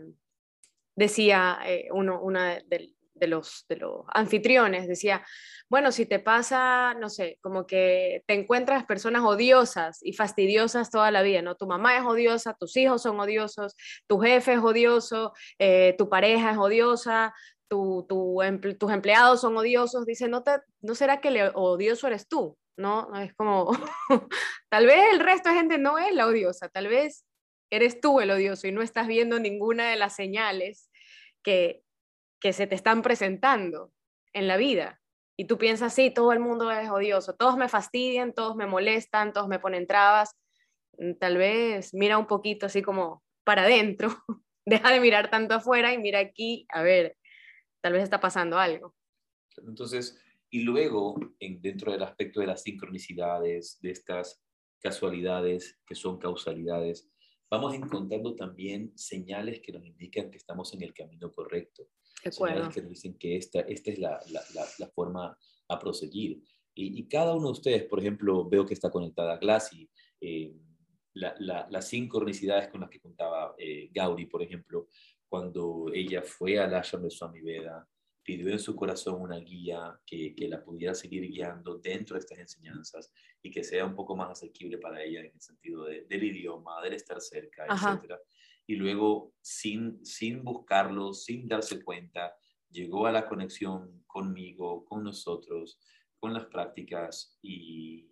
[0.95, 2.96] decía eh, uno, una de, de
[3.27, 5.25] los, de los anfitriones, decía,
[5.69, 11.11] bueno, si te pasa, no sé, como que te encuentras personas odiosas y fastidiosas toda
[11.11, 11.57] la vida, ¿no?
[11.57, 13.75] Tu mamá es odiosa, tus hijos son odiosos,
[14.07, 17.35] tu jefe es odioso, eh, tu pareja es odiosa,
[17.69, 18.07] tu,
[18.79, 22.57] tus empleados son odiosos, dice, ¿no, te, ¿no será que el odioso eres tú?
[22.77, 23.15] ¿No?
[23.17, 23.71] Es como,
[24.69, 27.25] tal vez el resto de gente no es la odiosa, tal vez
[27.71, 30.91] eres tú el odioso y no estás viendo ninguna de las señales
[31.43, 31.83] que,
[32.41, 33.93] que se te están presentando
[34.33, 35.01] en la vida.
[35.37, 39.33] Y tú piensas, sí, todo el mundo es odioso, todos me fastidian, todos me molestan,
[39.33, 40.35] todos me ponen trabas.
[40.99, 44.09] Mm, tal vez mira un poquito así como para adentro,
[44.67, 47.17] deja de mirar tanto afuera y mira aquí, a ver,
[47.83, 48.95] tal vez está pasando algo.
[49.67, 50.19] Entonces,
[50.51, 54.43] y luego, en, dentro del aspecto de las sincronicidades, de estas
[54.81, 57.11] casualidades que son causalidades,
[57.51, 61.89] vamos encontrando también señales que nos indican que estamos en el camino correcto
[62.35, 64.43] señales que nos dicen que esta, esta es la, la,
[64.79, 65.37] la, forma
[65.69, 66.43] a proseguir.
[66.75, 69.89] Y, y, cada uno de ustedes, por ejemplo, veo que está conectada a Glassy,
[70.21, 70.55] eh,
[71.15, 74.89] las sincronicidades con las que contaba eh, Gauri, por ejemplo,
[75.29, 77.89] cuando ella fue al ashram de Swami Veda,
[78.27, 82.39] pidió en su corazón una guía que, que, la pudiera seguir guiando dentro de estas
[82.39, 86.25] enseñanzas y que sea un poco más asequible para ella en el sentido de, del
[86.25, 88.13] idioma, del estar cerca, etc
[88.67, 92.37] y luego sin, sin buscarlo, sin darse cuenta,
[92.71, 95.79] llegó a la conexión conmigo, con nosotros,
[96.19, 98.11] con las prácticas y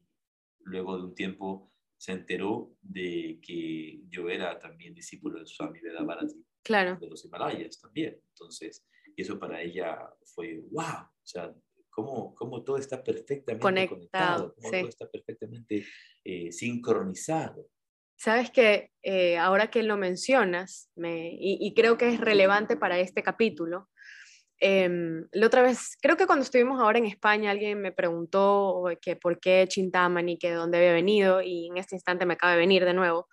[0.60, 6.44] luego de un tiempo se enteró de que yo era también discípulo de Swami Vedabharati,
[6.62, 6.96] claro.
[7.00, 8.20] de los Himalayas también.
[8.28, 8.86] Entonces,
[9.22, 11.54] eso para ella fue wow, o sea,
[11.94, 15.86] cómo, cómo todo está perfectamente conectado, cómo todo está perfectamente
[16.24, 17.66] eh, sincronizado.
[18.16, 23.22] Sabes que eh, ahora que lo mencionas, me, y, creo que es relevante para este
[23.22, 23.88] capítulo,
[24.58, 29.16] em, la otra vez, creo que cuando estuvimos ahora en España, alguien me preguntó que
[29.16, 32.58] por qué Chintamani, que de dónde había venido, y en este instante me acaba de
[32.58, 33.28] venir de nuevo.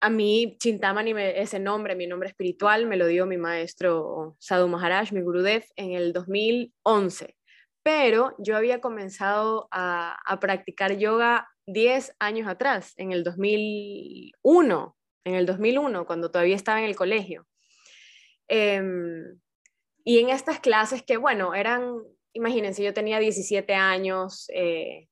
[0.00, 5.12] A mí, Chintamani, ese nombre, mi nombre espiritual, me lo dio mi maestro Sadhu Maharaj,
[5.12, 7.36] mi Gurudev, en el 2011.
[7.82, 15.34] Pero yo había comenzado a, a practicar yoga 10 años atrás, en el 2001, en
[15.34, 17.46] el 2001, cuando todavía estaba en el colegio.
[18.48, 19.38] Em,
[20.04, 21.98] y en estas clases que, bueno, eran,
[22.32, 25.08] imagínense, yo tenía 17 años, eh,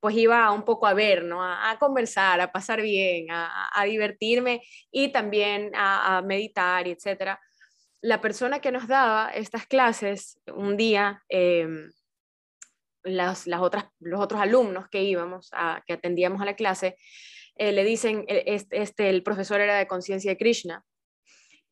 [0.00, 1.42] pues iba un poco a ver, ¿no?
[1.42, 7.38] A, conversar, a pasar bien, a, divertirme y también a, meditar, etc.
[8.00, 11.90] La persona que nos daba estas clases un día, em,
[13.02, 16.96] las, otras, los otros alumnos que íbamos, a, que atendíamos a la clase,
[17.56, 20.84] eh, le dicen, e, este, este, el profesor era de conciencia de Krishna,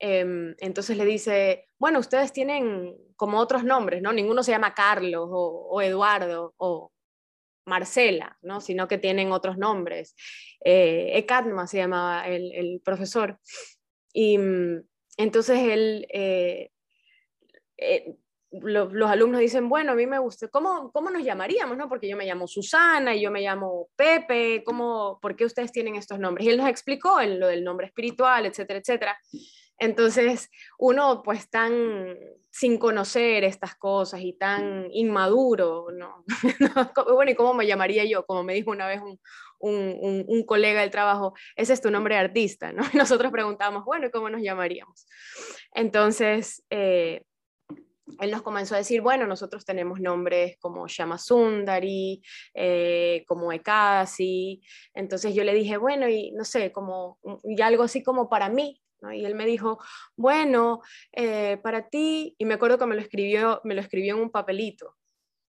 [0.01, 4.12] em, entonces le dice, bueno, ustedes tienen como otros nombres, ¿no?
[4.12, 6.91] Ninguno se llama Carlos o Eduardo o,
[7.67, 8.61] Marcela, ¿no?
[8.61, 10.14] sino que tienen otros nombres.
[10.64, 11.27] Eh,
[11.67, 13.39] se llamaba el, profesor.
[14.12, 14.83] Y mm,
[15.19, 16.71] entonces él, eh,
[17.77, 18.17] eh,
[18.53, 21.77] los alumnos dicen, bueno, a mí me gusta, ¿cómo, ¿cómo nos llamaríamos?
[21.77, 21.89] No?
[21.89, 25.97] Porque yo me llamo Susana y yo me llamo Pepe, ¿cómo, ¿por qué ustedes tienen
[25.97, 26.47] estos nombres?
[26.47, 29.19] Y él nos explicó en lo del nombre espiritual, etcétera, etcétera.
[29.79, 32.16] Entonces, uno pues tan
[32.51, 36.24] sin conocer estas cosas y tan inmaduro, ¿no?
[37.14, 38.24] bueno, ¿y cómo me llamaría yo?
[38.24, 39.20] Como me dijo una vez un,
[39.61, 42.83] un, colega del trabajo, ese es tu nombre artista, ¿no?
[42.95, 45.07] Nosotros preguntamos, bueno, ¿y cómo nos llamaríamos?
[45.74, 47.24] Entonces, eh,
[48.20, 52.22] él nos comenzó a decir, bueno, nosotros tenemos nombres como Shamasundari,
[52.55, 54.62] eh, como Ekasi,
[54.95, 58.81] entonces yo le dije, bueno, y no sé, como, y algo así como para mí,
[59.15, 59.79] y él me dijo,
[60.17, 60.83] bueno,
[61.13, 64.31] eh, para ti, y me acuerdo que me lo, escribió, me lo escribió en un
[64.31, 64.97] papelito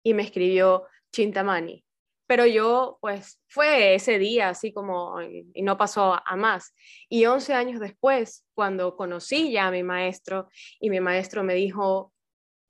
[0.03, 1.83] y me escribió Chintamani.
[2.27, 6.73] Pero yo, pues, fue ese día así como, y no pasó a más.
[7.07, 10.49] Y 11 años después, cuando conocí ya a mi maestro,
[10.79, 12.13] y mi maestro me dijo,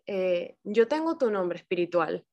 [0.06, 2.24] eh, yo tengo tu nombre espiritual.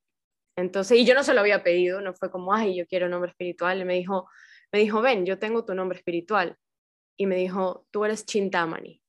[0.56, 3.30] Entonces, y yo no se lo había pedido, no fue como, ay, yo quiero nombre
[3.30, 3.80] espiritual.
[3.80, 4.28] Y me dijo,
[4.70, 6.58] me dijo, ven, yo tengo tu nombre espiritual
[7.16, 9.00] y me dijo, tú eres Chintamani.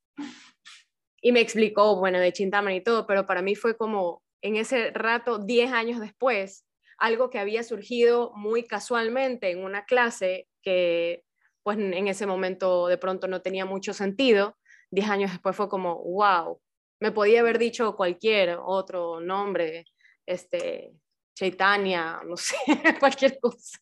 [1.22, 4.92] Y me explicó, bueno, de Chintamani y todo, pero para mí fue como en ese
[4.92, 6.66] rato, 10 años después,
[7.00, 11.24] algo que había surgido muy casualmente en una clase que
[11.64, 14.56] pues en ese momento de pronto no tenía mucho sentido.
[14.92, 16.62] 10 años después fue como, wow,
[17.02, 19.86] me podía haber dicho cualquier otro nombre,
[20.28, 20.92] este,
[21.36, 22.56] Chaitanya, no sé,
[23.00, 23.80] cualquier cosa.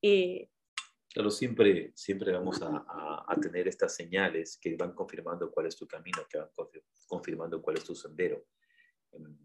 [0.00, 0.48] Y,
[1.12, 2.84] Claro, siempre, siempre vamos a,
[3.26, 6.48] a, tener estas señales que van confirmando cuál es tu camino, que van
[7.08, 8.46] confirmando cuál es tu sendero.
[9.10, 9.36] Em,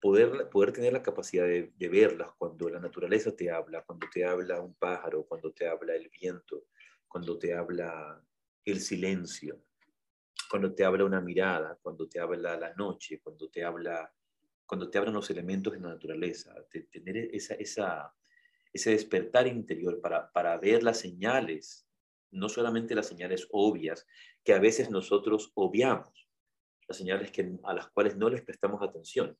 [0.00, 4.24] poder, poder tener la capacidad de, de, verlas cuando la naturaleza te habla, cuando te
[4.24, 6.66] habla un pájaro, cuando te habla el viento,
[7.06, 8.20] cuando te habla
[8.64, 9.62] el silencio,
[10.50, 14.12] cuando te habla una mirada, cuando te habla la noche, cuando te habla
[14.70, 16.54] cuando te hablan los elementos de la naturaleza,
[16.92, 18.14] tener esa, esa,
[18.72, 21.86] ese despertar interior para, para ver las señales,
[22.30, 24.06] no solamente las señales obvias
[24.44, 26.28] que a veces nosotros obviamos,
[26.88, 29.36] las señales que, a las cuales no les prestamos atención,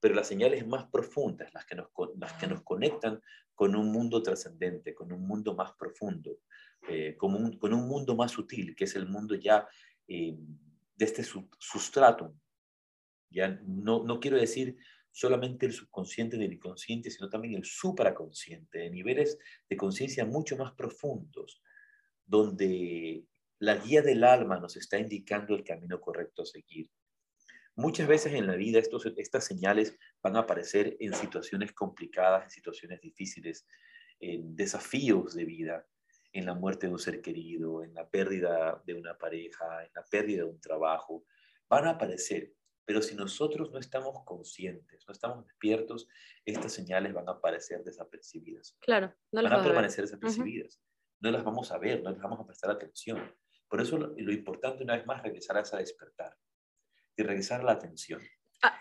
[0.00, 3.22] pero las señales más profundas, las que nos, las que nos conectan
[3.54, 6.38] con un mundo trascendente, con un mundo más profundo,
[6.88, 9.68] eh, con, un, con, un, mundo más sutil, que es el mundo ya
[10.08, 10.36] eh,
[10.96, 12.36] de este sustratum.
[13.30, 14.76] Ya no, no quiero decir
[15.12, 19.38] solamente el subconsciente del inconsciente, sino también el supraconsciente, de niveles
[19.68, 21.62] de conciencia mucho más profundos,
[22.24, 23.24] donde
[23.58, 26.90] la guía del alma nos está indicando el camino correcto a seguir.
[27.76, 28.80] Muchas veces en la vida
[29.16, 33.66] estas señales van a aparecer en situaciones complicadas, en situaciones difíciles,
[34.18, 35.86] en desafíos de vida,
[36.32, 40.04] en la muerte de un ser querido, en la pérdida de una pareja, en la
[40.04, 41.24] pérdida de un trabajo.
[41.68, 42.52] Van a aparecer
[42.84, 46.08] pero si nosotros no estamos conscientes, no estamos despiertos,
[46.44, 48.76] estas señales van a aparecer desapercibidas.
[48.80, 50.80] Claro, no las van a permanecer desapercibidas.
[51.20, 53.32] No las vamos a ver, no las vamos a prestar atención.
[53.68, 56.36] Por eso lo, importante una vez más regresar a esa despertar.
[57.16, 58.20] de regresar la atención.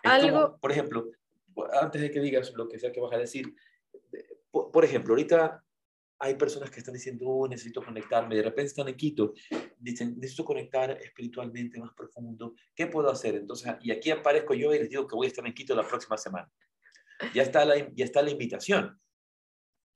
[0.04, 0.58] algo...
[0.60, 1.12] por ejemplo,
[1.80, 3.54] antes de que digas lo que sea que vas a decir,
[4.52, 5.64] por, ejemplo, ahorita
[6.20, 9.34] hay personas que están diciendo, oh, necesito conectarme, de repente están en Quito,
[9.82, 13.36] dicen, necesito conectar espiritualmente más profundo, ¿qué puedo hacer?
[13.36, 15.88] Entonces, y aquí aparezco yo y les digo que voy a estar en Quito la
[15.88, 16.50] próxima semana.
[17.34, 19.00] Ya está la, ya está la invitación.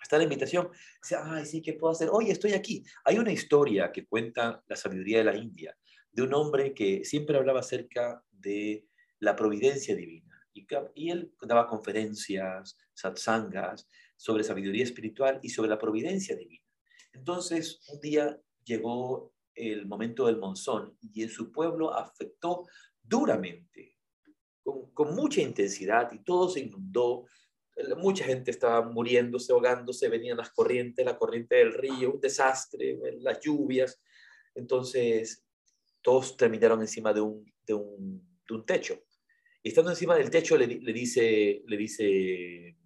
[0.02, 0.70] Está la invitación.
[1.02, 2.10] Dice, ay, sí, ¿qué puedo hacer?
[2.12, 2.84] Oye, estoy aquí.
[3.04, 5.76] Hay una historia que cuenta la sabiduría de la India,
[6.12, 8.86] de un hombre que siempre hablaba acerca de
[9.20, 10.44] la providencia divina.
[10.54, 16.64] Y, y él daba conferencias, satsangas, sobre sabiduría espiritual y sobre la providencia divina.
[17.14, 22.66] Entonces, un día llegó el momento del monzón y en su pueblo afectó
[23.02, 23.98] duramente,
[24.64, 27.26] con, mucha intensidad y todo se inundó.
[27.98, 33.40] Mucha gente estaba muriéndose, ahogándose, venían las corrientes, la corriente del río, un desastre, las
[33.42, 34.02] lluvias.
[34.56, 35.46] Entonces,
[36.02, 39.04] todos terminaron encima de un, de un, de un techo.
[39.62, 42.78] Y estando encima del techo le, le dice, le dice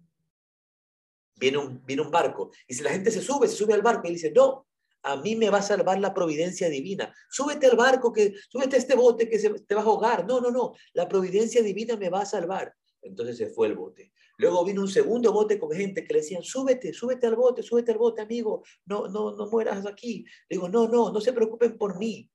[1.40, 2.52] viene un, viene un barco.
[2.68, 4.68] Y si la gente se sube, se sube al barco y dice, no,
[5.02, 7.14] a mí me va a salvar la providencia divina.
[7.30, 10.26] Súbete al barco, que, súbete a este bote que te vas a ahogar.
[10.26, 12.74] No, no, no, la providencia divina me va a salvar.
[13.02, 14.12] Entonces se fue el bote.
[14.36, 17.92] Luego vino un segundo bote con gente que le decían, súbete, súbete al bote, súbete
[17.92, 20.24] al bote, amigo, no, no, no mueras aquí.
[20.48, 22.30] Le digo, no, no, no se preocupen por mí,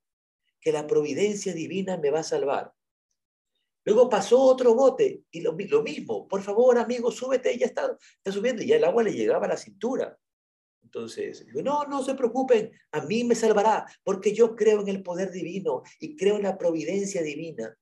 [0.62, 2.72] que la providencia divina me va a salvar.
[3.86, 8.64] Luego pasó otro bote y lo, mismo, por favor, amigo, súbete, ya está, está subiendo,
[8.64, 10.18] y ya el agua le llegaba a la cintura.
[10.96, 15.30] Entonces, no, no se preocupen, a mí me salvará, porque yo creo en el poder
[15.30, 17.78] divino y creo en la providencia divina.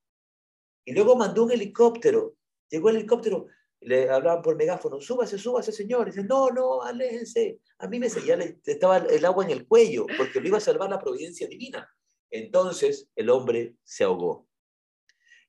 [0.84, 2.34] Y luego mandó un helicóptero,
[2.72, 3.46] llegó el helicóptero,
[3.82, 6.08] le hablaban por megáfono, súbase, súbase, señor.
[6.08, 7.60] Y dice, no, no, aléjense.
[7.78, 10.62] A mí me ya le, estaba el agua en el cuello, porque lo iba a
[10.62, 11.88] salvar la providencia divina.
[12.32, 14.48] Entonces el hombre se ahogó.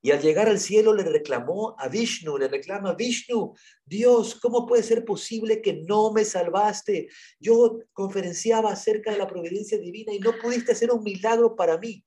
[0.04, 3.54] Y al llegar al cielo le reclamó a Vishnu, le reclama, Vishnu,
[3.86, 7.08] Dios, ¿cómo puede ser posible que no me salvaste?
[7.40, 12.04] Yo conferenciaba acerca de la providencia divina y no pudiste hacer un milagro para mí.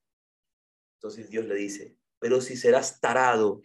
[0.98, 3.64] Entonces Dios le dice, pero si serás tarado,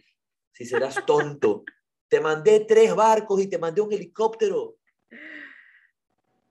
[0.51, 1.63] si serás tonto,
[2.07, 4.79] te mandé tres barcos y te mandé un helicóptero.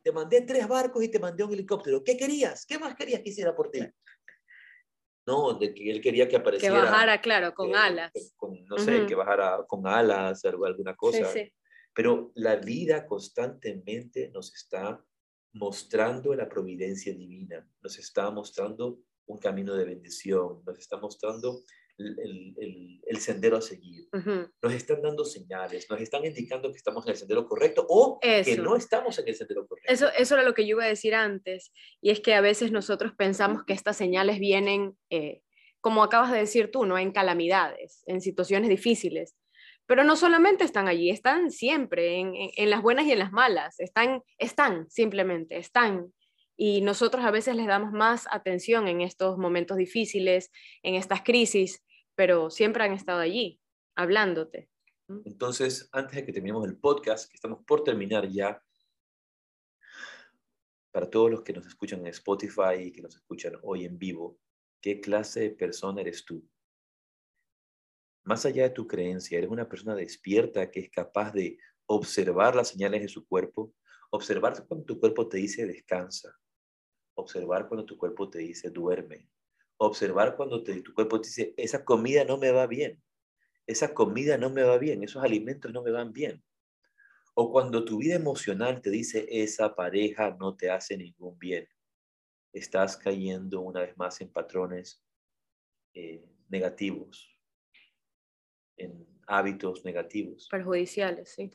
[0.04, 2.04] Te mandé tres barcos y te mandé un helicóptero.
[2.04, 2.64] ¿Qué querías?
[2.64, 3.80] ¿Qué más querías que hiciera por ti?
[5.26, 5.54] ¿No?
[5.54, 6.74] De que él quería que apareciera.
[6.74, 8.12] Que bajara, claro, con alas.
[8.66, 11.28] no sé, que bajara con alas o alguna cosa.
[11.94, 15.04] Pero la vida constantemente nos está
[15.52, 21.62] mostrando la providencia divina, nos está mostrando un camino de bendición, nos está mostrando
[22.06, 24.08] el, sendero a seguir.
[24.62, 28.56] Nos están dando señales, nos están indicando que estamos en el sendero correcto o que
[28.56, 29.92] no estamos en el sendero correcto.
[29.92, 32.72] Eso, eso era lo que yo iba a decir antes, y es que a veces
[32.72, 35.42] nosotros pensamos que estas señales vienen, eh,
[35.80, 36.98] como acabas de decir tú, ¿no?
[36.98, 39.36] en calamidades, en situaciones difíciles.
[39.86, 43.78] Pero no solamente están allí, están siempre, en, en las buenas y en las malas,
[43.78, 46.12] están, están simplemente, están
[46.56, 50.50] y nosotros a veces les damos más atención en estos momentos difíciles,
[50.82, 51.82] en estas crisis,
[52.14, 53.60] pero siempre han estado allí,
[53.94, 54.68] hablándote.
[55.24, 58.62] Entonces, antes de que terminemos el podcast, que estamos por terminar ya,
[60.90, 64.38] para todos los que nos escuchan en Spotify y que nos escuchan hoy en vivo,
[64.80, 66.46] ¿qué clase de persona eres tú?
[68.24, 72.68] Más allá de tu creencia, eres una persona despierta que es capaz de observar las
[72.68, 73.74] señales de su cuerpo,
[74.10, 76.38] observar cuando tu cuerpo te dice descansa,
[77.14, 79.28] observar cuando tu cuerpo te dice duerme,
[79.76, 83.02] observar cuando tu cuerpo te dice esa comida no me va bien,
[83.66, 86.42] esa comida no me va bien, esos alimentos no me van bien.
[87.34, 91.68] O cuando tu vida emocional te dice esa pareja no te hace ningún bien,
[92.52, 95.02] estás cayendo una vez más en patrones
[95.94, 97.38] eh, negativos,
[98.76, 100.48] en hábitos negativos.
[100.50, 101.50] Perjudiciales, sí.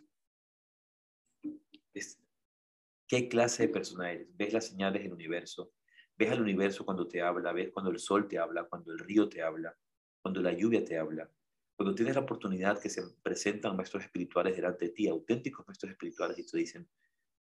[3.08, 4.28] ¿Qué clase de persona eres?
[4.36, 5.72] ¿Ves las señales del universo?
[6.18, 7.54] ¿Ves al universo cuando te habla?
[7.54, 8.64] ¿Ves cuando el sol te habla?
[8.64, 9.78] Cuando el río te habla?
[10.22, 11.30] Cuando la lluvia te habla?
[11.76, 16.40] Cuando tienes la oportunidad que se presentan maestros espirituales delante de ti, auténticos maestros espirituales,
[16.40, 16.90] y te dicen,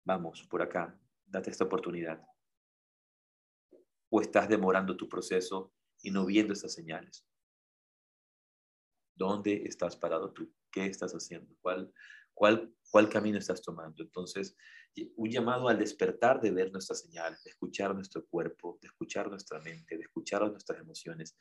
[0.03, 2.21] vamos, por acá, date esta oportunidad.
[4.09, 7.26] O estás demorando tu proceso y no viendo esas señales.
[9.15, 10.53] ¿Dónde estás parado tú?
[10.69, 11.55] ¿Qué estás haciendo?
[11.61, 11.93] ¿Cuál,
[12.36, 14.03] cuál, cuál camino estás tomando?
[14.03, 14.55] Entonces,
[15.15, 19.59] un llamado al despertar de ver nuestras señales, de escuchar nuestro cuerpo, de escuchar nuestra
[19.59, 21.36] mente, de escuchar nuestras emociones.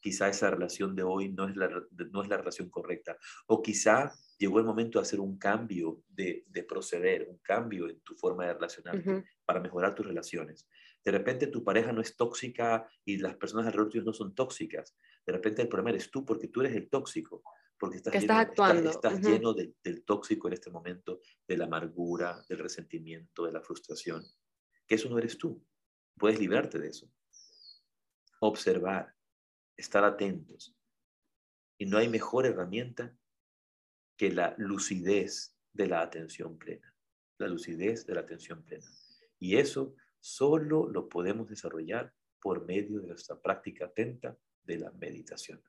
[0.00, 1.68] Quizá esa relación de hoy no es la,
[2.12, 3.16] no es la relación correcta.
[3.46, 8.14] O quizá llegó el momento de hacer un cambio de, proceder, un cambio en tu
[8.14, 10.68] forma de relacionarte para mejorar tus relaciones.
[11.04, 14.96] De repente tu pareja no es tóxica y las personas alrededor tuyo no son tóxicas.
[15.26, 17.42] De repente el problema eres tú porque tú eres el tóxico,
[17.78, 18.90] porque estás, lleno, actuando.
[18.90, 24.24] estás, lleno del tóxico en este momento, de la amargura, del resentimiento, de la frustración.
[24.86, 25.64] Que eso no eres tú.
[26.16, 27.10] Puedes librarte de eso.
[28.40, 29.14] Observar,
[29.76, 30.76] estar atentos.
[31.78, 33.16] Y no hay mejor herramienta
[34.16, 36.92] que la lucidez de la atención plena.
[37.38, 38.86] La lucidez de la atención plena.
[39.38, 45.62] Y eso solo lo podemos desarrollar por medio de nuestra práctica atenta de la meditación.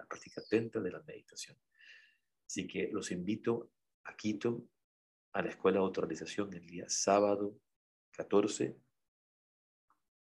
[0.00, 1.58] La práctica atenta de la meditación.
[2.46, 3.70] Así que los invito
[4.04, 4.66] a Quito,
[5.34, 7.60] a la Escuela de Autorización el día sábado
[8.12, 8.80] 14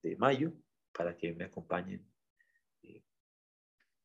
[0.02, 0.54] de mayo,
[0.92, 2.10] para que me acompañen
[2.82, 3.04] eh,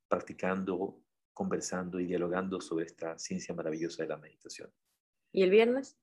[0.09, 1.01] practicando,
[1.33, 4.69] conversando y dialogando sobre esta ciencia maravillosa de la meditación.
[5.31, 5.97] ¿Y el viernes?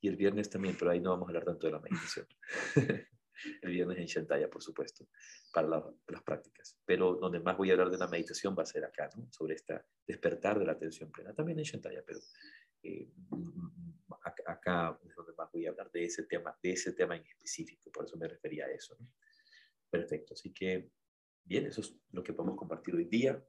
[0.00, 2.26] Y el viernes también, pero ahí no vamos a hablar tanto de la meditación.
[3.62, 5.06] el viernes en Shantaya, por supuesto,
[5.52, 5.68] para
[6.08, 6.78] las prácticas.
[6.84, 9.28] Pero donde más voy a hablar de la meditación va a ser acá, ¿no?
[9.32, 11.34] sobre esta despertar de la atención plena.
[11.34, 12.20] También en Shantaya, pero
[12.82, 13.10] eh,
[14.46, 17.90] acá es donde más voy a hablar de ese tema, de ese tema en específico.
[17.90, 18.96] Por eso me refería a eso.
[19.90, 20.34] Perfecto.
[20.34, 20.90] Así que,
[21.44, 23.42] bien, eso es lo que podemos compartir hoy día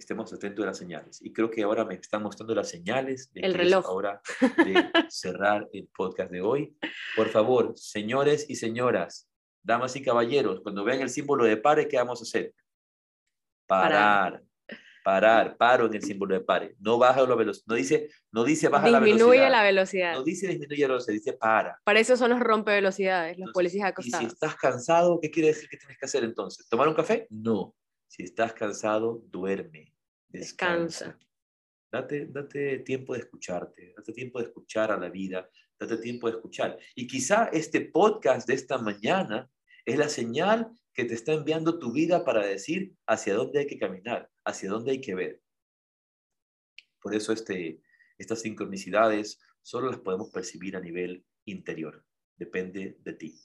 [0.00, 1.22] estemos atentos a las señales.
[1.22, 3.86] Y creo que ahora me están mostrando las señales de el reloj.
[3.86, 6.76] ahora de cerrar el podcast de hoy.
[7.14, 9.29] Por favor, señores y señoras,
[9.62, 12.54] damas y caballeros, cuando vean el símbolo de pare, ¿qué vamos a hacer?
[13.66, 14.42] Parar.
[15.02, 16.74] Parar, paro en el símbolo de pare.
[16.78, 17.64] No baja la velocidad.
[17.66, 19.16] No dice, no dice baja la velocidad.
[19.16, 20.12] Disminuye la velocidad.
[20.14, 21.80] No dice disminuye la velocidad, dice para.
[21.84, 24.24] Para eso son los rompe velocidades, los policías acostados.
[24.24, 26.68] Y si estás cansado, ¿qué quiere decir que tienes que hacer entonces?
[26.68, 27.26] ¿Tomar un café?
[27.30, 27.74] No.
[28.06, 29.94] Si estás cansado, duerme,
[30.28, 31.16] descansa.
[31.90, 35.48] Date, date tiempo de escucharte, date tiempo de escuchar a la vida,
[35.80, 36.78] date tiempo de escuchar.
[36.94, 39.50] Y quizá este podcast de esta mañana
[39.84, 43.78] es la señal que te está enviando tu vida para decir hacia dónde hay que
[43.78, 45.40] caminar, hacia dónde hay que ver.
[47.00, 47.80] Por eso este,
[48.18, 52.04] estas sincronicidades solo las podemos percibir a nivel interior.
[52.36, 53.40] Depende de ti.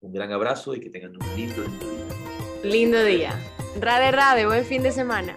[0.00, 2.62] Un gran abrazo y que tengan un lindo, lindo día.
[2.62, 3.54] Lindo día.
[3.80, 5.36] Rade, rade, buen fin de semana.